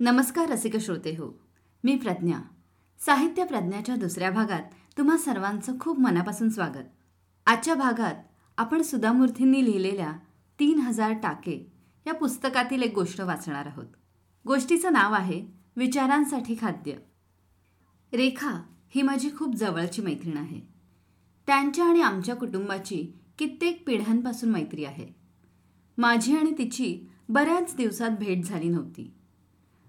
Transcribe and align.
नमस्कार 0.00 0.48
रसिक 0.48 0.76
श्रोते 0.76 1.10
हो. 1.10 1.40
मी 1.84 1.96
प्रज्ञा. 1.96 2.38
साहित्य 2.98 3.44
प्रज्ञाच्या 3.44 3.96
दुसऱ्या 3.96 4.30
भागात 4.30 4.62
तुम्हा 4.98 5.16
सर्वांचं 5.16 5.78
खूप 5.80 6.00
मनापासून 6.00 6.48
स्वागत. 6.48 6.84
आजच्या 7.46 7.74
भागात 7.74 8.14
आपण 8.58 8.82
सुधामूर्तींनी 8.82 9.64
लिहिलेल्या 9.64 10.12
तीन 10.58 10.78
हजार 10.78 11.12
टाके 11.12 11.72
या 12.06 12.14
पुस्तकातील 12.14 12.82
एक 12.82 12.94
गोष्ट 12.94 13.20
वाचणार 13.20 13.66
आहोत. 13.66 13.86
गोष्टीचं 14.46 14.92
नाव 14.92 15.12
आहे 15.12 15.46
विचारांसाठी 15.76 16.54
खाद्य. 16.60 16.92
रेखा 18.12 18.62
ही 18.88 19.02
माझी 19.02 19.30
खूप 19.36 19.54
जवळची 19.54 20.02
मैत्रीण 20.02 20.36
आहे. 20.36 20.60
त्यांच्या 21.46 21.84
आणि 21.84 22.00
आमच्या 22.00 22.36
कुटुंबाची 22.36 23.18
कित्येक 23.38 23.86
पिढ्यांपासून 23.86 24.50
मैत्री 24.50 24.84
आहे. 24.84 25.08
माझी 25.98 26.36
आणि 26.36 26.52
तिची 26.58 27.00
बऱ्याच 27.28 27.74
दिवसात 27.76 28.10
भेट 28.10 28.44
झाली 28.44 28.68
नव्हती. 28.68 29.14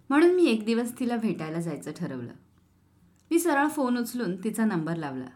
म्हणून 0.09 0.35
मी 0.35 0.45
एक 0.45 0.65
दिवस 0.65 0.99
तिला 0.99 1.15
भेटायला 1.15 1.59
जायचं 1.59 1.91
ठरवलं. 1.97 2.33
मी 3.31 3.39
सरळ 3.39 3.67
फोन 3.67 3.97
उचलून 3.97 4.43
तिचा 4.43 4.65
नंबर 4.65 4.95
लावला. 4.95 5.27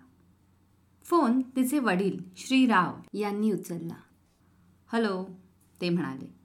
फोन 1.05 1.41
तिचे 1.41 1.79
वडील 1.79 2.19
श्री 2.37 2.65
राव 2.65 2.93
यांनी 3.13 3.51
उचलला. 3.51 3.93
हॅलो 4.91 5.25
ते 5.81 5.89
म्हणाले. 5.89 6.35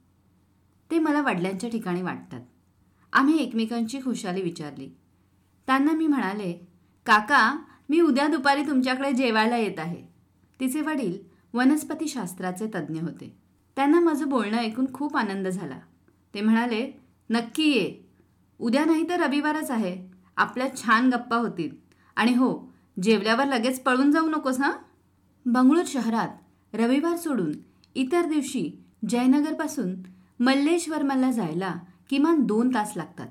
ते 0.91 0.99
मला 0.99 1.21
वडिलांच्या 1.21 1.69
ठिकाणी 1.69 2.01
वाटतात. 2.01 2.41
आम्ही 3.13 3.43
एकमेकांची 3.43 3.99
खुशाली 3.99 4.41
विचारली. 4.41 4.89
त्यांना 5.67 5.91
मी 5.91 6.07
म्हणाले 6.07 6.67
काका 7.05 7.59
मी 7.89 8.01
उद्या 8.01 8.27
दुपारी 8.27 8.61
तुमच्याकडे 8.61 9.11
जेवायला 9.11 9.57
येत 9.57 9.79
आहे 9.79 10.03
तिचे 10.59 10.81
वडील 10.81 11.17
वनस्पतीशास्त्राचे 11.53 12.67
तज्ज्ञ 12.67 13.01
होते. 13.01 13.37
त्यांना 13.75 13.99
माझं 13.99 14.29
बोलणं 14.29 14.57
ऐकून 14.57 14.93
खूप 14.93 15.17
आनंद 15.17 15.47
झाला. 15.47 15.79
ते 16.33 16.41
म्हणाले 16.41 16.99
नक्की 17.29 17.63
ये. 17.63 18.08
उद्या 18.59 18.85
नाही 18.85 19.09
तर 19.09 19.19
रविवारच 19.19 19.71
आहे. 19.71 20.07
आपल्या 20.37 20.75
छान 20.75 21.09
गप्पा 21.09 21.37
होतील. 21.37 21.75
आणि 22.15 22.33
हो 22.33 22.73
जेवल्यावर 23.03 23.45
लगेच 23.45 23.81
पळून 23.81 24.11
जाऊ 24.11 24.29
नकोस 24.29 24.59
हां? 24.59 24.71
बंगळूर 25.45 25.83
शहरात 25.87 26.29
रविवार 26.73 27.17
सोडून 27.17 27.51
इतर 27.95 28.25
दिवशी 28.25 28.83
जयनगरपासून 29.09 29.95
मल्लेश्वरमला 30.39 31.31
जायला 31.31 31.75
किमान 32.09 32.39
दोन 32.39 32.73
तास 32.73 32.93
लागतात. 32.95 33.27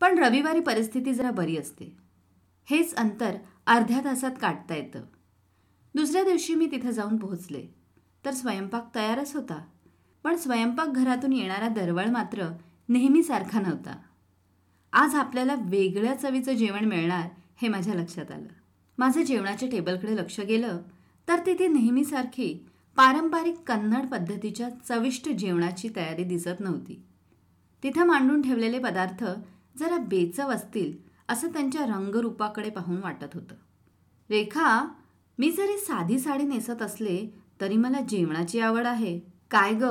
पण 0.00 0.18
रविवारी 0.18 0.60
परिस्थिती 0.60 1.14
जरा 1.14 1.30
बरी 1.30 1.56
असते. 1.56 1.96
हेच 2.64 2.94
अंतर 2.94 3.36
अर्ध्या 3.66 4.00
तासात 4.04 4.30
काढता 4.40 4.74
येतं. 4.74 5.00
दुसऱ्या 5.94 6.24
दिवशी 6.24 6.54
मी 6.54 6.66
तिथं 6.66 6.90
जाऊन 6.90 7.16
पोहोचले. 7.16 7.74
तर 8.24 8.30
स्वयंपाक 8.30 8.94
तयारच 8.94 9.36
होता. 9.36 9.64
पण 10.24 10.36
स्वयंपाकघरातून 10.36 11.32
येणारा 11.32 11.68
दरवळ 11.68 12.04
मात्र 12.04 12.56
नेहमीसारखा 12.88 13.60
नव्हता. 13.60 13.96
आज 14.94 15.14
आपल्याला 15.14 15.54
वेगळ्या 15.54 16.14
चवीचं 16.14 16.52
जेवण 16.52 16.84
मिळणार 16.84 17.28
हे 17.62 17.68
माझ्या 17.68 17.94
लक्षात 17.94 18.30
आलं. 18.30 18.48
माझं 18.98 19.22
जेवणाच्या 19.22 19.68
टेबलकडे 19.68 20.16
लक्ष 20.16 20.40
गेलं 20.40 20.80
तर 21.28 21.38
तिथे 21.46 21.68
नेहमीसारखी 21.68 22.66
पारंपरिक 22.96 23.54
कन्नड 23.66 24.06
पद्धतीच्या 24.06 24.68
चविष्ट 24.88 25.28
जेवणाची 25.28 25.88
तयारी 25.96 26.24
दिसत 26.24 26.60
नव्हती. 26.60 27.02
तिथं 27.82 28.04
मांडून 28.04 28.42
ठेवलेले 28.42 28.78
पदार्थ 28.78 29.24
जरा 29.78 29.98
बेचव 29.98 30.50
असतील 30.50 30.96
असं 31.28 31.48
त्यांच्या 31.48 31.86
रंगरूपाकडे 31.86 32.70
पाहून 32.70 32.98
वाटत 32.98 33.34
होतं. 33.34 33.54
रेखा 34.30 34.88
मी 35.38 35.50
जरी 35.50 35.78
साधी 35.78 36.18
साडी 36.18 36.44
नेसत 36.44 36.82
असले 36.82 37.34
तरी 37.60 37.76
मला 37.76 38.00
जेवणाची 38.00 38.60
आवड 38.60 38.86
आहे. 38.86 39.20
काय 39.50 39.72
ग? 39.74 39.84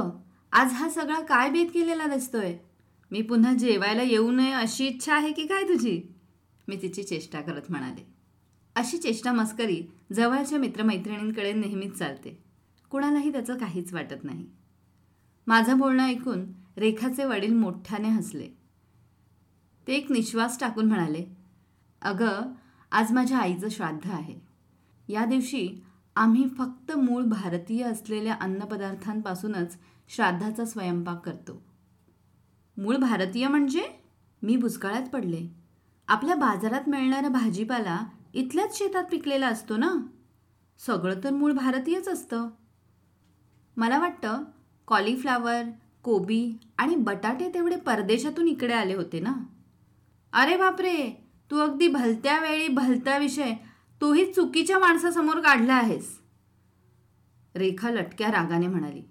आज 0.52 0.74
हा 0.74 0.90
सगळा 0.90 1.20
काय 1.20 1.50
बेत 1.50 1.68
केलेला 1.74 2.06
दिसतोय? 2.06 2.58
मी 3.12 3.22
पुन्हा 3.22 3.54
जेवायला 3.54 4.02
येऊ 4.02 4.32
नये 4.32 4.52
अशी 4.52 4.88
इच्छा 4.88 5.16
आहे 5.16 5.32
की 5.32 5.46
काय 5.46 5.64
तुझी? 5.64 6.02
मी 6.68 6.80
तिची 6.82 7.04
चेष्टा 7.04 7.42
करत 7.42 7.62
म्हणाले. 7.70 8.08
अशी 8.76 8.98
चेष्टा 8.98 9.34
मस्करी 9.34 9.84
जवळच्या 10.14 10.60
मित्रमैत्रिणींकडे 10.60 11.54
नेहमीच 11.54 11.94
चालते. 11.94 12.44
कुणालाही 12.90 13.32
त्याचं 13.32 13.58
काहीच 13.58 13.94
वाटत 13.94 14.24
नाही. 14.24 14.46
माझं 15.48 15.78
बोलणं 15.78 16.04
ऐकून 16.04 16.46
रेखाचे 16.78 17.24
वडील 17.24 17.54
मोठ्याने 17.54 18.10
हसले. 18.10 18.48
ते 19.88 19.94
एक 19.94 20.12
निश्वास 20.12 20.60
टाकून 20.60 20.86
म्हणाले 20.86 21.26
अगं 22.02 22.54
आज 22.92 23.12
माझ्या 23.12 23.38
आईचं 23.38 23.70
श्राद्ध 23.70 24.12
आहे. 24.12 24.36
या 25.08 25.26
दिवशी 25.26 25.84
आम्ही 26.16 26.48
फक्त 26.58 26.92
मूळ 26.92 27.24
भारतीय 27.24 27.84
असलेल्या 27.84 28.38
अन्नपदार्थांपासूनच 28.42 29.78
श्राद्धाचा 30.10 30.66
स्वयंपाक 30.66 31.26
करतो. 31.26 31.71
मूळ 32.78 32.96
भारतीय 32.96 33.48
म्हणजे 33.48 33.88
मी 34.42 34.56
भुसकाळात 34.58 35.08
पडले. 35.14 35.48
आपल्या 36.08 36.36
बाजारात 36.36 36.90
मिळणारा 36.90 37.28
भाजीपाला 37.28 38.00
इथल्याच 38.34 38.78
शेतात 38.78 39.04
पिकलेला 39.12 39.48
असतो 39.48 39.78
ना? 39.78 39.92
सगळं 40.80 41.20
तर 41.24 41.30
मूळ 41.30 41.52
भारतीयच 41.52 42.08
असतं. 42.08 42.50
मला 43.78 44.00
वाटतं 44.00 44.44
कॉलीफ्लावर 44.88 45.62
कोबी 46.04 46.58
आणि 46.78 46.96
बटाटे 46.96 47.50
तेवढे 47.54 47.76
परदेशातून 47.76 48.48
इकडे 48.48 48.74
आले 48.74 48.94
होते 48.94 49.20
ना? 49.20 49.34
अरे 50.34 50.58
बापरे! 50.58 51.28
तू 51.52 51.60
अगदी 51.60 51.88
भलत्या 51.88 52.40
वेळी 52.40 52.68
भलता 52.68 53.18
विषय. 53.18 53.54
तूही 54.02 54.34
चुकीच्या 54.34 54.80
माणसासमोर 54.80 55.40
काढला 55.40 55.74
आहेस. 55.74 56.20
रेखा 57.56 57.90
लटक्या 57.90 58.32
रागाने 58.32 58.68
म्हणाली. 58.68 59.02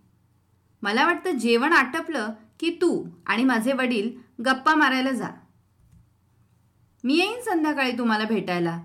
मला 0.83 1.07
वाटतं 1.07 1.31
जेवण 1.31 1.73
आटपलं 1.73 2.31
की 2.61 2.71
तू 2.71 3.05
आणि 3.27 3.45
माझे 3.45 3.73
वडील 3.73 4.11
गप्पा 4.45 4.75
मारायला 4.75 5.11
जा. 5.11 5.29
मी 7.05 7.15
येईन 7.15 7.41
संध्याकाळी 7.41 7.93
तुम्हाला 7.99 8.25
भेटायला 8.25 8.81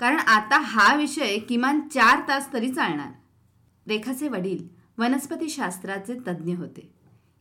कारण 0.00 0.18
आता 0.18 0.58
हा 0.60 0.94
विषय 0.94 1.38
किमान 1.38 1.80
चार 1.88 2.28
तास 2.28 2.52
तरी 2.52 2.72
चालणार. 2.74 3.12
रेखाचे 3.86 4.28
वडील 4.28 4.66
वनस्पतीशास्त्राचे 4.98 6.14
तज्ज्ञ 6.28 6.54
होते 6.54 6.90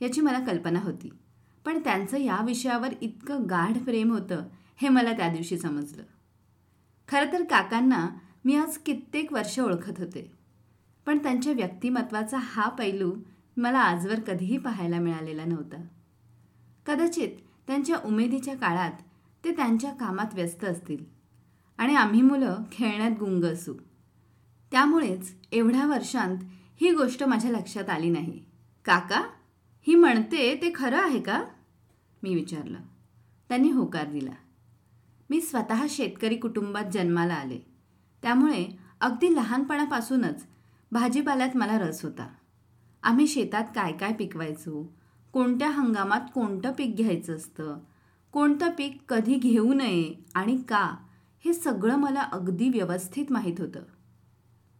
याची 0.01 0.21
मला 0.21 0.39
कल्पना 0.39 0.79
होती. 0.79 1.09
पण 1.65 1.79
त्यांचं 1.83 2.17
या 2.17 2.41
विषयावर 2.45 2.93
इतकं 3.01 3.45
गाढ 3.49 3.77
प्रेम 3.77 4.11
होतं 4.11 4.43
हे 4.77 4.89
मला 4.89 5.11
त्या 5.11 5.27
दिवशी 5.29 5.57
समजलं. 5.57 6.03
खरं 7.07 7.31
तर 7.33 7.43
काकांना 7.43 8.07
मी 8.45 8.55
आज 8.55 8.77
कित्येक 8.77 9.33
वर्ष 9.33 9.59
ओळखत 9.59 9.99
होते 9.99 10.31
पण 11.05 11.17
त्यांच्या 11.17 11.53
व्यक्तिमत्वाचा 11.53 12.37
हा 12.37 12.69
पैलू 12.69 13.13
मला 13.57 13.79
आजवर 13.79 14.19
कधीही 14.19 14.57
पाहायला 14.57 14.99
मिळालेला 14.99 15.45
नव्हता. 15.45 15.83
कदाचित 16.85 17.29
त्यांच्या 17.67 17.97
उमेदीच्या 18.05 18.55
काळात 18.55 18.91
ते 19.43 19.55
त्यांच्या 19.55 19.91
कामात 19.91 20.33
व्यस्त 20.33 20.63
असतील. 20.63 21.05
आणि 21.77 21.95
आम्ही 21.95 22.21
मुलं 22.21 22.57
खेळण्यात 22.71 23.11
गुंग 23.19 23.43
असू 23.43 23.73
त्यामुळेच 24.71 25.35
एवढ्या 25.51 25.85
वर्षांत 25.85 26.37
ही 26.81 26.91
गोष्ट 26.91 27.23
माझ्या 27.23 27.51
लक्षात 27.51 27.89
आली 27.89 28.09
नाही. 28.09 28.43
काका 28.85 29.21
ही 29.87 29.95
म्हणते 29.95 30.55
ते 30.55 30.71
खरं 30.75 31.01
आहे 31.01 31.21
का? 31.21 31.43
मी 32.23 32.35
विचारलं. 32.35 32.79
त्यांनी 33.49 33.71
होकार 33.71 34.05
दिला. 34.05 34.31
मी 35.29 35.41
स्वतः 35.41 35.85
शेतकरी 35.89 36.35
कुटुंबात 36.35 36.85
जन्माला 36.93 37.33
आले. 37.33 37.59
त्यामुळे 38.21 38.77
अगदी 39.01 39.35
लहानपणापासूनच 39.35 40.45
भाजीपाल्यात 40.91 41.57
मला 41.57 41.79
रस 41.79 42.03
होता. 42.03 42.27
आम्ही 43.05 43.27
शेतात 43.27 43.63
काय 43.75 43.91
काय 43.91 44.13
पिकवायचो? 44.13 44.95
कोणत्या 45.33 45.69
हंगामात 45.69 46.21
कोणतं 46.33 46.71
पीक 46.71 46.95
घ्यायचं 46.95 47.35
असतं? 47.35 47.77
कोणतं 48.31 48.69
पीक 48.69 49.01
कधी 49.09 49.35
घेऊ 49.35 49.73
नये 49.73 50.13
आणि 50.35 50.57
का? 50.69 50.95
हे 51.45 51.53
सगळं 51.53 51.95
मला 51.95 52.21
अगदी 52.21 52.69
व्यवस्थित 52.69 53.25
माहीत 53.29 53.53
होतं. 53.59 53.79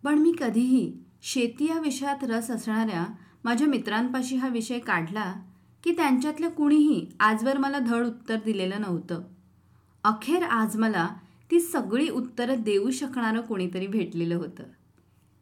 पण 0.03 0.19
मी 0.19 0.34
कधीही 0.40 0.97
शेती 1.22 1.69
या 1.69 1.80
विषयात 1.80 2.24
रस 2.24 2.52
असणाऱ्या 2.52 3.06
माझ्या 3.44 3.68
मित्रांपाशी 3.68 4.36
हा 4.36 4.47
विषय 4.47 4.80
काढला 4.80 5.34
की 5.84 5.92
त्यांच्यातल्या 5.92 6.50
कुणीही 6.50 7.07
आजवर 7.19 7.57
मला 7.57 7.80
धड 7.80 8.06
उत्तर 8.06 8.38
दिलेलं 8.45 8.81
नव्हतं. 8.81 9.21
अखेर 10.04 10.44
आज 10.44 10.78
मला 10.78 11.10
ती 11.51 11.60
सगळी 11.60 12.10
उत्तरं 12.10 12.62
देऊ 12.62 12.92
शकणारं 12.92 13.42
कोणीतरी 13.42 13.88
भेटलेलं 13.88 14.36
होतं. 14.36 14.63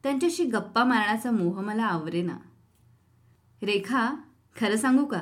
त्यांच्याशी 0.03 0.43
गप्पा 0.43 0.83
मारण्याचा 0.83 1.31
मोह 1.31 1.61
मला 1.61 1.83
आवरेना. 1.83 2.37
रेखा 3.65 4.15
खरं 4.55 4.75
सांगू 4.75 5.05
का? 5.05 5.21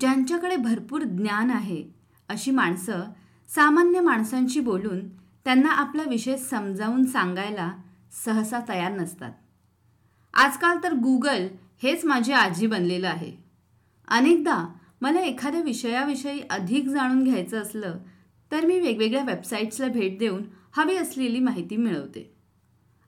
ज्यांच्याकडे 0.00 0.56
भरपूर 0.56 1.02
ज्ञान 1.02 1.50
आहे 1.50 1.84
अशी 2.28 2.50
माणसं 2.50 3.04
सामान्य 3.48 4.00
माणसांशी 4.00 4.60
बोलून 4.60 5.08
त्यांना 5.08 5.68
आपला 5.68 6.02
विषय 6.02 6.36
समजावून 6.36 7.04
सांगायला 7.04 7.72
सहसा 8.24 8.60
तयार 8.68 8.92
नसतात. 8.92 9.32
आजकाल 10.34 10.78
तर 10.82 10.92
गुगल 10.92 11.46
हेच 11.82 12.04
माझी 12.04 12.32
आजी 12.32 12.66
बनलेलं 12.66 13.08
आहे. 13.08 13.32
अनेकदा 14.08 14.74
मला 15.00 15.20
एखाद्या 15.20 15.60
विषयाविषयी 15.60 16.40
अधिक 16.50 16.88
जाणून 16.88 17.24
घ्यायचं 17.24 17.62
असलं 17.62 17.98
तर 18.52 18.66
मी 18.66 18.80
वेगवेगळ्या 18.80 19.24
वेबसाईट्सला 19.24 19.88
भेट 19.88 20.18
देऊन 20.18 20.42
हवी 20.76 20.96
असलेली 20.96 21.40
माहिती 21.40 21.76
मिळवते. 21.76 22.34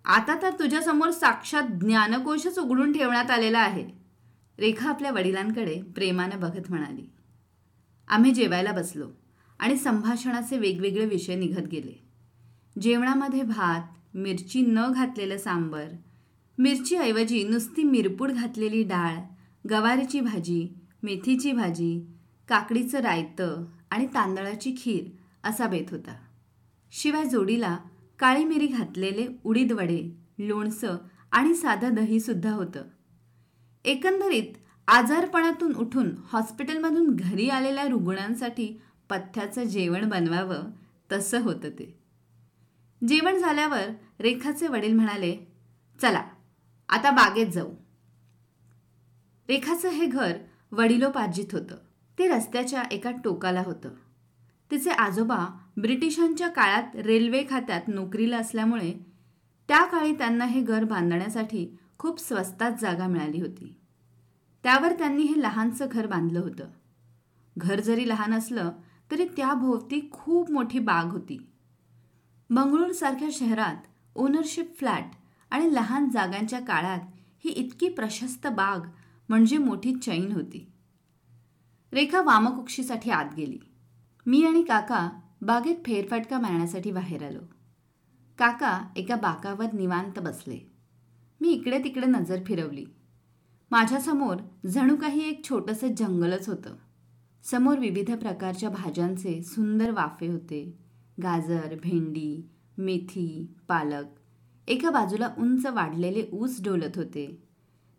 आता 0.05 0.43
तर 0.43 0.50
तुझ्यासमोर 0.50 1.11
साक्षात 1.11 1.62
ज्ञानकोशच 1.62 2.58
उघडून 2.58 2.93
ठेवण्यात 2.93 3.31
आलेला 3.31 3.58
आहे. 3.58 4.06
रेखा 4.58 4.88
आपल्या 4.88 5.11
वडिलांकडे 5.11 5.82
प्रेमानं 5.82 6.41
बघत 6.41 6.70
म्हणाली. 6.70 7.11
आम्ही 8.08 8.31
जेवायला 8.31 8.73
बसलो 8.73 9.08
आणि 9.58 9.76
संभाषणाचे 9.76 10.58
वेगवेगळे 10.58 11.06
विषय 11.06 11.35
निघत 11.35 11.69
गेले. 11.73 12.06
जेवणामध्ये 12.81 13.43
भात 13.43 14.17
मिरची 14.17 14.61
न 14.61 14.79
घातलेलं 14.94 15.37
सांबर 15.37 15.85
मिरचीऐवजी 16.58 17.49
नुसती 17.49 17.82
मिरपूड 17.82 18.32
घातलेली 18.32 18.82
डाळ 18.82 19.17
गवारीची 19.70 20.20
भाजी 20.20 20.69
मेथीची 21.03 21.53
भाजी 21.53 22.06
काकडीचं 22.49 22.99
रायतं 22.99 23.64
आणि 23.91 24.06
तांदळाची 24.06 24.75
खीर 24.79 25.05
असा 25.49 25.67
बेत 25.67 25.91
होता. 25.91 26.17
शिवाय 26.91 27.25
जोडीला 27.25 27.79
काळी 28.19 28.44
मिरी 28.44 28.67
घातलेले 28.67 29.26
उडीद 29.44 29.73
वडे 29.73 30.17
लोणचं 30.38 30.99
आणि 31.32 31.55
साधं 31.55 31.94
दहीसुद्धा 31.94 32.53
होतं. 32.53 32.85
एकंदरीत 33.86 34.54
आजारपणातून 34.88 35.74
उठून 35.74 36.10
हॉस्पिटलमधून 36.32 37.14
घरी 37.16 37.48
आलेल्या 37.48 37.84
रुग्णांसाठी 37.88 38.80
पथ्याचं 39.10 39.64
जेवण 39.64 40.08
बनवावं 40.08 40.70
तसं 41.12 41.40
होतं 41.40 41.68
ते. 41.68 41.98
जेवण 43.08 43.38
झाल्यावर 43.38 43.84
रेखाचे 44.20 44.68
वडील 44.68 44.94
म्हणाले 44.94 45.36
चला 46.02 46.22
आता 46.88 47.10
बागेत 47.10 47.46
जाऊ. 47.46 47.70
रेखाचं 49.48 49.88
हे 49.88 50.06
घर 50.06 50.32
वडिलोपार्जित 50.72 51.52
होतं. 51.52 51.76
ते 52.18 52.28
रस्त्याच्या 52.28 52.82
एका 52.92 53.10
टोकाला 53.10 53.62
होतं. 53.66 53.88
तिचे 54.70 54.90
आजोबा 54.90 55.46
ब्रिटिशांच्या 55.76 56.48
काळात 56.48 56.96
रेल्वे 56.96 57.44
खात्यात 57.50 57.88
नोकरीला 57.88 58.38
असल्यामुळे 58.38 58.94
त्या 59.68 59.84
काळी 59.84 60.12
त्यांना 60.12 60.44
हे 60.44 60.60
घर 60.60 60.84
बांधण्यासाठी 60.84 61.76
खूप 61.98 62.20
स्वस्तात 62.20 62.72
जागा 62.81 63.06
मिळाली 63.06 63.40
होती. 63.40 63.76
त्यावर 64.62 64.93
त्यांनी 64.93 65.22
हे 65.22 65.43
लहानसं 65.43 65.87
घर 65.90 66.06
बांधलं 66.06 66.40
होतं. 66.40 66.64
घर 67.58 67.81
जरी 67.81 68.08
लहान 68.08 68.34
असलं 68.34 68.72
तरी 69.10 69.25
त्याभोवती 69.25 70.08
खूप 70.12 70.50
मोठी 70.50 70.78
बाग 70.78 71.06
होती. 71.06 71.46
बंगळूरसारख्या 72.50 73.28
शहरात 73.32 73.76
ओनरशिप 74.14 74.78
फ्लॅट 74.78 75.04
आणि 75.50 75.75
लहान 75.75 76.08
जागांच्या 76.08 76.60
काळात 76.60 77.00
ही 77.44 77.50
इतकी 77.50 77.88
प्रशस्त 77.88 78.46
बाग 78.46 78.81
म्हणजे 79.28 79.58
मोठी 79.58 79.94
चैन 79.94 80.32
होती. 80.32 80.72
रेखा 81.93 82.22
वामकुक्षीसाठी 82.22 83.10
आत 83.10 83.34
गेली. 83.37 83.58
मी 84.26 84.44
आणि 84.44 84.62
काका 84.62 85.10
बागेत 85.43 85.76
फेरफटका 85.76 86.40
मारण्यासाठी 86.40 86.93
बाहेर 86.93 87.26
आलो. 87.26 87.40
काका 88.38 88.88
एका 88.96 89.16
बाकावर 89.16 89.66
निवांत 89.72 90.19
बसले. 90.19 90.75
मी 91.40 91.48
इकडे 91.48 91.78
तिकडे 91.84 92.06
नजर 92.06 92.42
फिरवली. 92.46 92.84
माझ्यासमोर 93.70 94.36
जणू 94.66 94.96
काही 94.96 95.28
एक 95.28 95.44
छोटंसं 95.44 95.94
जंगलच 95.96 96.48
होतं. 96.48 96.76
समोर 97.42 97.78
विविध 97.78 98.14
प्रकारच्या 98.14 98.70
भाज्यांचे 98.70 99.42
सुंदर 99.42 99.90
वाफे 99.90 100.26
होते. 100.26 100.78
गाजर 101.22 101.74
भेंडी 101.82 102.48
मेथी 102.78 103.54
पालक. 103.68 104.04
एका 104.68 104.90
बाजूला 104.90 105.30
उंच 105.38 105.66
वाढलेले 105.66 106.24
ऊस 106.32 106.64
डोलत 106.64 106.96
होते. 106.96 107.42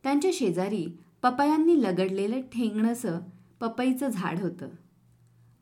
त्यांच्या 0.04 0.32
शेजारी 0.34 0.88
पपयांनी 1.24 1.84
लगडलेलं 1.84 2.42
ठेंगणंसं 2.42 3.20
पपईचं 3.60 4.08
झाड 4.08 4.40
होतं. 4.40 4.68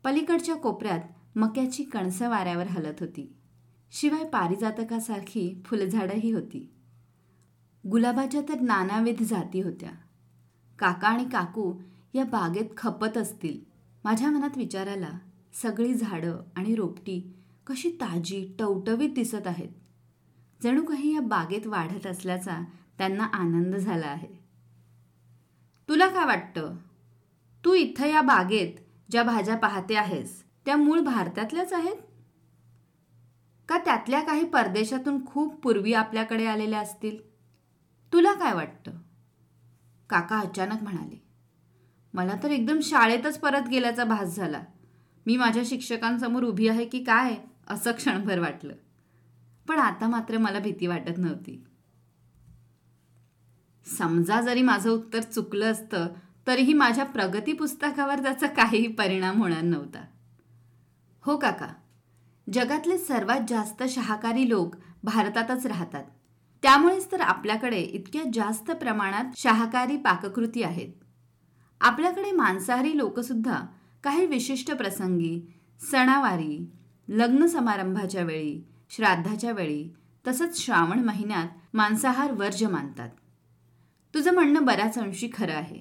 पलीकडच्या 0.04 0.54
कोपऱ्यात 0.54 1.00
मक्याची 1.36 1.82
कणसं 1.84 2.28
वाऱ्यावर 2.28 2.66
हलत 2.66 2.94
होती. 3.00 3.32
शिवाय 3.92 4.24
पारिजातकासारखी 4.24 5.62
फुलझाडंही 5.64 6.30
होती. 6.30 6.70
गुलाबाच्या 7.90 8.40
तर 8.40 8.60
नानाविध 8.60 9.22
जाती 9.22 9.60
होत्या. 9.60 9.90
काका 10.78 11.08
आणि 11.08 11.24
काकू 11.24 11.74
या 12.14 12.24
बागेत 12.24 12.64
खपत 12.76 13.16
असतील. 13.16 13.58
माझ्या 14.04 14.30
मनात 14.30 14.56
विचाराला 14.56 15.10
सगळी 15.62 15.94
झाडं 15.94 16.40
आणि 16.56 16.74
रोपटी 16.74 17.34
कशी 17.66 17.90
ताजी 17.90 18.56
टवटवीत 18.58 19.10
दिसत 19.10 19.46
आहेत. 19.46 19.68
जणू 20.62 20.82
काही 20.84 21.14
या 21.14 21.20
बागेत 21.20 21.66
वाढत 21.66 22.06
असल्याचा 22.06 22.64
त्यांना 22.98 23.24
आनंद 23.24 23.76
झाला 23.76 24.06
आहे. 24.06 24.40
तुला 25.88 26.08
काय 26.08 26.24
वाटतं? 26.24 26.76
तू 27.64 27.74
इथं 27.74 28.06
या 28.06 28.20
बागेत 28.20 28.72
ज्या 29.10 29.22
भाज्या 29.22 29.56
पाहते 29.56 29.96
आहेस 29.96 30.42
त्या 30.42 30.76
मूळ 30.76 31.00
भारतातल्याच 31.00 31.72
आहेत? 31.72 31.96
का 33.68 33.78
त्यातल्या 33.78 34.20
काही 34.20 34.44
परदेशातून 34.44 35.26
खूप 35.26 35.54
पूर्वी 35.54 35.92
आपल्याकडे 35.92 36.46
आलेल्या 36.46 36.80
असतील? 36.80 37.35
तुला 38.12 38.32
काय 38.32 38.54
वाटतं? 38.54 38.90
काका 40.10 40.38
अचानक 40.38 40.82
म्हणाले 40.82 41.22
मला 42.14 42.34
तर 42.42 42.50
एकदम 42.50 42.80
शाळेतच 42.82 43.38
परत 43.38 43.68
गेल्याचा 43.68 44.04
भास 44.04 44.36
झाला. 44.36 44.62
मी 45.26 45.36
माझ्या 45.36 45.62
शिक्षकांसमोर 45.66 46.42
उभी 46.42 46.68
आहे 46.68 46.84
की 46.84 47.04
काय 47.04 47.36
असं 47.66 47.92
क्षणभर 47.92 48.38
वाटलं. 48.38 48.74
पण 49.68 49.78
आता 49.78 50.08
मात्र 50.08 50.38
मला 50.38 50.58
भीती 50.58 50.86
वाटत 50.86 51.18
नव्हती. 51.18 51.64
समजा 53.98 54.40
जरी 54.40 54.62
माझं 54.62 54.90
उत्तर 54.90 55.20
चुकलं 55.20 55.72
असतं 55.72 56.08
तरीही 56.46 56.72
माझ्या 56.72 57.04
प्रगती 57.04 57.52
पुस्तकावर 57.52 58.22
त्याचा 58.22 58.46
काहीही 58.46 58.86
परिणाम 58.86 59.42
होणार 59.42 59.62
नव्हता. 59.62 60.04
हो 61.22 61.36
काका. 61.36 61.68
जगातले 62.52 62.98
सर्वात 62.98 63.40
जास्त 63.48 63.82
शाकाहारी 63.82 64.48
लोक 64.48 64.76
भारतातच 65.02 65.66
राहतात. 65.66 66.04
त्यामुळेच 66.66 67.12
तर 67.12 67.20
आपल्याकडे 67.20 67.78
इतक्या 67.78 68.22
जास्त 68.34 68.70
प्रमाणात 68.70 69.24
शाकाहारी 69.36 69.96
पाककृती 69.96 70.62
आहेत. 70.62 70.88
आपल्याकडे 71.80 72.30
मांसाहारी 72.30 72.96
लोकसुद्धा 72.96 73.60
काही 74.02 74.26
विशिष्ट 74.26 74.72
प्रसंगी 74.72 75.40
सणावारी 75.90 76.70
लग्न 77.08 77.46
समारंभाच्या 77.46 78.22
वेळी 78.22 78.62
श्राद्धाच्या 78.90 79.52
वेळी 79.52 79.88
तसंच 80.26 80.58
श्रावण 80.60 81.04
महिन्यात 81.04 81.48
मांसाहार 81.74 82.32
वर्ज 82.32 82.64
मानतात. 82.64 83.08
तुझं 84.14 84.34
म्हणणं 84.34 84.64
बऱ्याच 84.64 84.98
अंशी 84.98 85.30
खरं 85.34 85.54
आहे. 85.54 85.80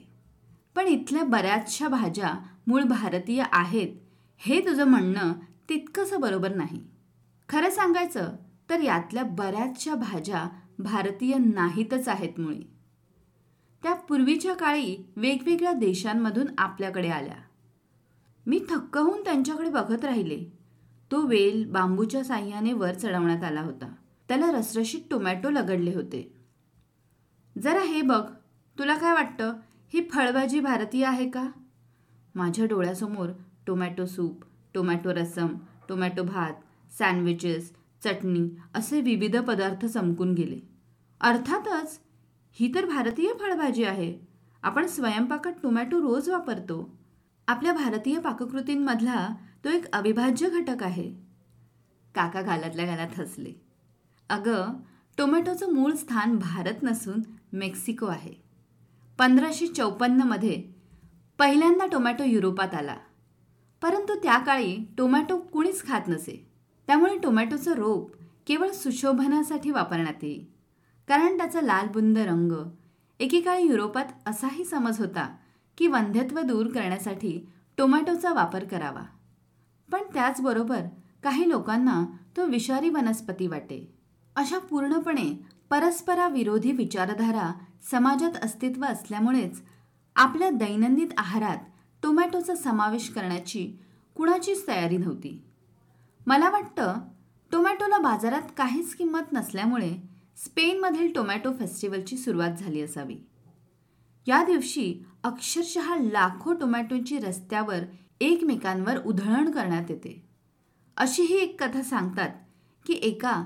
पण 0.76 0.88
इथल्या 0.88 1.24
बऱ्याचशा 1.24 1.88
भाज्या 1.88 2.34
मूळ 2.68 2.84
भारतीय 2.84 3.44
आहेत 3.52 3.90
हे 4.38 4.62
तुझं 4.62 4.84
म्हणणं 4.84 5.34
तितकंसं 5.70 6.20
बरोबर 6.20 6.56
नाही. 6.56 6.82
खरं 7.50 7.70
सांगायचं 7.70 8.36
तर 8.70 8.80
यातल्या 8.80 9.24
बऱ्याचशा 9.24 9.96
भाज्या 9.96 10.50
भारतीय 10.80 11.38
नाहीतच 11.38 12.08
आहेत 12.08 12.40
मुळी. 12.40 12.64
त्या 13.84 13.94
पूर्वीच्या 13.94 14.54
काळी 14.54 15.14
वेगवेगळ्या 15.16 15.74
देशांमधून 15.74 16.46
आपल्याकडे 16.58 17.10
आल्या. 17.10 17.36
मी 18.48 18.60
थक्क 18.70 18.98
होऊन 18.98 19.24
त्यांच्याकडे 19.24 19.70
बघत 19.70 20.06
राहिले. 20.06 20.46
तो 21.12 21.28
वेल 21.28 21.72
बांबूच्या 21.72 22.24
साह्याने 22.24 22.74
वर 22.74 22.94
चढवण्यात 22.94 23.44
आला 23.44 23.62
होता. 23.62 23.96
त्याला 24.28 24.52
रसरशीत 24.52 25.02
टोमॅटो 25.12 25.50
लगडले 25.50 25.94
होते. 25.94 26.36
जरा 27.62 27.82
हे 27.82 28.02
बघ 28.02 28.32
तुला 28.80 28.96
काय 28.96 29.14
वाटतं? 29.14 29.54
ही 29.94 30.10
फळभाजी 30.14 30.60
भारतीय 30.60 31.06
आहे 31.06 31.30
का? 31.30 31.48
माझ्या 32.36 32.66
डोळ्यासमोर 32.66 33.30
tomato 33.68 34.06
soup 34.06 34.44
tomato 34.74 35.14
rasam 35.14 35.48
tomato 35.90 36.24
भात 36.24 36.54
सँडविचेस 36.94 37.75
चटणी 38.06 38.56
असे 38.74 39.02
विविध 39.02 39.38
पदार्थ 39.38 39.86
चमकून 39.86 40.34
गेले. 40.34 40.60
अर्थातच 41.22 42.00
ही 42.52 42.76
तर 42.76 42.86
भारतीय 42.86 43.34
फळभाजी 43.40 43.84
आहे. 43.84 44.20
आपण 44.64 44.86
स्वयंपाकात 44.86 45.54
टोमॅटो 45.64 46.02
रोज 46.02 46.30
वापरतो. 46.30 46.98
आपल्या 47.48 47.74
भारतीय 47.74 48.20
पाककृतींमधला 48.20 49.30
तो 49.64 49.70
एक 49.70 49.92
अविभाज्य 49.92 50.50
घटक 50.50 50.84
आहे. 50.84 51.14
काका 52.16 52.42
घालातल्या 52.42 52.86
गालात 52.86 53.20
हसले. 53.20 53.62
अगं 54.30 54.74
टोमॅटोचं 55.18 55.74
मूळ 55.74 55.94
स्थान 55.94 56.38
भारत 56.38 56.84
नसून 56.84 57.22
मेक्सिको 57.54 58.06
आहे. 58.06 58.34
पंधराशे 59.20 59.68
चौपन्नमध्ये 59.68 60.64
पहिल्यांदा 61.40 61.86
टोमॅटो 61.86 62.24
युरोपात 62.24 62.76
आला. 62.76 62.96
परंतु 63.82 64.20
त्या 64.24 64.38
काळी 64.38 64.78
टोमॅटो 64.98 65.38
कुणीच 65.38 65.88
खात 65.88 66.02
नसे. 66.08 66.55
त्यामुळे 66.88 67.18
टोमॅटोचं 67.18 67.74
रोप 67.74 68.12
केवळ 68.48 68.72
सुशोभनासाठी 68.72 69.72
वापरण्यात 69.72 70.24
येई 70.24 70.46
कारण 71.08 71.38
त्याचा 71.38 71.62
लालबुंद 71.62 72.18
रंग 72.18 72.52
एकेकाळी 73.20 73.64
युरोपात 73.64 74.06
असाही 74.26 74.66
समज 74.66 75.00
होता 75.00 75.36
की 75.78 75.88
वंध्यत्व 75.88 76.42
दूर 76.42 76.68
करण्यासाठी 76.68 77.50
टोमॅटोचा 77.78 78.34
वापर 78.34 78.64
करावा. 78.64 79.04
पण 79.92 80.02
त्याचबरोबर 80.14 80.82
काही 81.24 81.50
लोकांना 81.50 82.06
तो 82.38 82.46
विषारी 82.46 82.90
वनस्पती 82.90 83.48
वाटे. 83.48 83.94
अशा 84.36 84.58
पूर्णपणे 84.58 85.46
परस्पराविरोधी 85.70 86.72
विचारधारा 86.72 87.52
समाजात 87.92 88.44
अस्तित्व 88.44 88.86
असल्यामुळेच 88.86 89.62
आपल्या 90.16 90.50
दैनंदिन 90.50 91.08
आहारात 91.18 91.58
टोमॅटोचा 92.04 92.56
समावेश 92.56 93.10
करण्याची 93.10 93.80
कुणाचीच 94.16 94.68
तयारी 94.68 94.98
नव्हती. 94.98 95.45
मला 96.26 96.50
वाटतं 96.50 96.96
टोमॅटोला 97.52 97.98
बाजारात 97.98 98.42
काहीच 98.58 98.96
किंमत 98.96 99.34
नसल्यामुळे 99.34 99.98
स्पेनमधील 100.38 101.14
टोमॅटो 101.14 101.52
फेस्टिवलची 101.52 102.18
सुरुवात 102.18 102.52
झाली 102.60 102.82
असावी. 102.82 103.18
या 104.28 104.44
दिवशी 104.44 105.04
अक्षरशः 105.24 105.96
लाखो 105.96 106.54
टोमॅटोची 106.54 107.18
रस्त्यावर 107.18 107.80
एकमेकांवर 108.20 108.98
उधळण 109.06 109.52
करण्यात 109.52 109.86
येते. 109.90 110.28
अशी 110.98 111.24
ही 111.24 111.36
एक 111.36 111.64
कथा 111.64 111.82
सांगतात 111.82 112.30
की 112.88 112.94
एका 112.94 113.44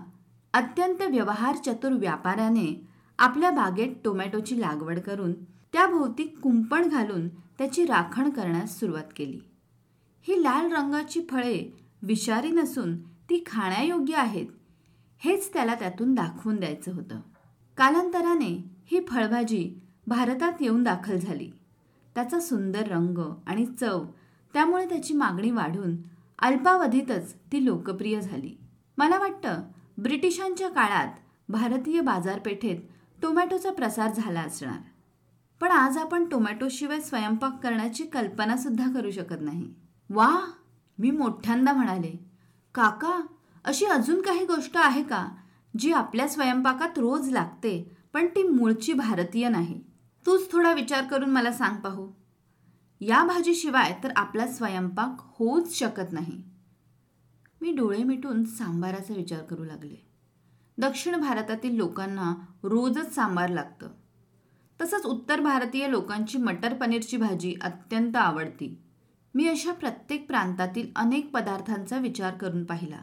अत्यंत 0.54 1.02
व्यवहार 1.02 1.56
चतुर 1.56 1.92
व्यापाऱ्याने 1.92 2.88
आपल्या 3.20 3.52
बागेत 3.52 3.96
टोमॅटोची 4.06 4.62
लागवड 4.62 5.00
करून 5.00 5.34
त्याभोवती 5.44 6.24
कुंपण 6.24 6.88
घालून 6.88 7.30
त्याची 7.30 7.86
राखण 7.86 8.30
करण्यास 8.30 8.80
सुरुवात 8.80 9.14
केली. 9.16 9.40
ही 10.22 10.44
लाल 10.44 10.72
रंगाची 10.72 11.22
फळे 11.30 11.89
विषारी 12.02 12.50
नसून 12.50 13.04
ती 13.04 13.44
खाण्यायोग्य 13.46 14.16
आहेत. 14.16 14.48
हेच 15.18 15.54
त्याला 15.54 15.76
त्यातून 15.76 16.14
दाखवून 16.14 16.56
द्यायचं 16.56 16.94
होतं. 16.94 17.20
कालांतराने 17.78 18.72
ही 18.86 19.06
फळभाजी 19.08 19.80
भारतात 20.08 20.54
येऊन 20.62 20.84
दाखल 20.84 21.18
झाली. 21.18 21.52
त्याचा 22.16 22.40
सुंदर 22.40 22.88
रंग 22.88 23.36
आणि 23.48 23.66
चव 23.66 24.06
त्यामुळे 24.54 24.90
त्याची 24.90 25.14
मागणी 25.14 25.52
वाढून 25.52 25.98
अल्पावधीतच 26.40 27.34
ती 27.34 27.66
लोकप्रिय 27.66 28.22
झाली. 28.22 28.58
मला 28.98 29.18
वाटतं 29.18 29.64
ब्रिटिशांच्या 29.98 30.70
काळात 30.70 31.08
भारतीय 31.50 32.02
बाजारपेठेत 32.02 32.78
टोमॅटोचा 33.22 33.72
प्रसार 33.72 34.14
झाला 34.14 34.42
असणार. 34.42 34.80
पण 35.62 35.72
आज 35.72 35.98
आपण 35.98 36.30
टोमॅटोशिवाय 36.30 37.00
स्वयंपाक 37.00 37.64
करण्याची 37.64 38.04
कल्पनासुद्धा 38.04 38.94
करू 38.94 39.12
शकत 39.12 39.42
नाही. 39.42 39.74
वा! 40.10 40.52
मी 41.00 41.12
मोठ्यांदा 41.12 41.74
म्हणाले 41.74 42.26
काका 42.76 43.22
अशी 43.66 43.86
अजून 43.86 44.22
काही 44.22 44.46
गोष्ट 44.46 44.72
आहे 44.76 45.04
का 45.04 45.28
जी 45.78 45.92
आपल्या 45.92 46.28
स्वयंपाकात 46.28 47.00
रोज 47.00 47.30
लागते 47.30 47.92
पण 48.14 48.28
ती 48.28 48.44
मूळची 48.44 48.94
भारतीय 48.94 49.50
नाही? 49.50 49.82
तूच 50.26 50.52
थोडा 50.52 50.74
विचार 50.74 51.04
करून 51.04 51.30
मला 51.30 51.52
सांग 51.52 51.78
पाहू. 51.78 52.12
या 53.02 53.24
भाजीशिवाय 53.24 54.00
तर 54.04 54.12
आपला 54.16 54.48
स्वयंपाक 54.48 55.16
होऊच 55.20 55.76
शकत 55.80 56.12
नाही. 56.12 56.44
मी 57.62 57.72
डोळे 57.72 58.04
मिटून 58.04 58.44
सांबाराचा 58.44 59.14
विचार 59.14 59.40
करू 59.40 59.64
लागले. 59.64 60.08
दक्षिण 60.78 61.16
भारतातील 61.16 61.76
लोकांना 61.76 62.46
रोजच 62.64 63.16
सांबार 63.16 63.50
लागतं. 63.50 63.90
तसंच 64.82 65.06
उत्तर 65.06 65.40
भारतीय 65.40 65.92
लोकांची 65.92 66.38
मटर 66.38 66.74
पनीरची 66.74 67.18
भाजी 67.18 67.56
अत्यंत 67.62 68.16
आवडती. 68.16 68.82
मी 69.34 69.48
अशा 69.48 69.74
प्रत्येक 69.74 70.28
प्रांतातील 70.28 70.88
अनेक 70.96 71.32
पदार्थांचा 71.32 71.98
विचार 71.98 72.34
करून 72.34 72.64
पाहिला. 72.64 73.00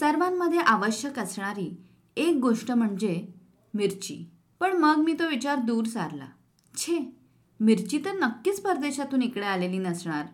सर्वांमध्ये 0.00 0.58
आवश्यक 0.58 1.18
असणारी 1.18 1.76
एक 2.16 2.36
गोष्ट 2.36 2.72
म्हणजे 2.72 3.28
मिरची. 3.74 4.30
पण 4.60 4.76
मग 4.76 4.96
मी 4.96 5.12
तो 5.12 5.28
विचार 5.28 5.58
दूर 5.58 5.84
सारला. 5.84 6.26
छे 6.76 7.16
मिरची 7.60 7.98
तर 8.04 8.12
नक्कीच 8.12 8.60
परदेशातून 8.60 9.22
इकडे 9.22 9.46
आलेली 9.46 9.78
नसणार. 9.78 10.26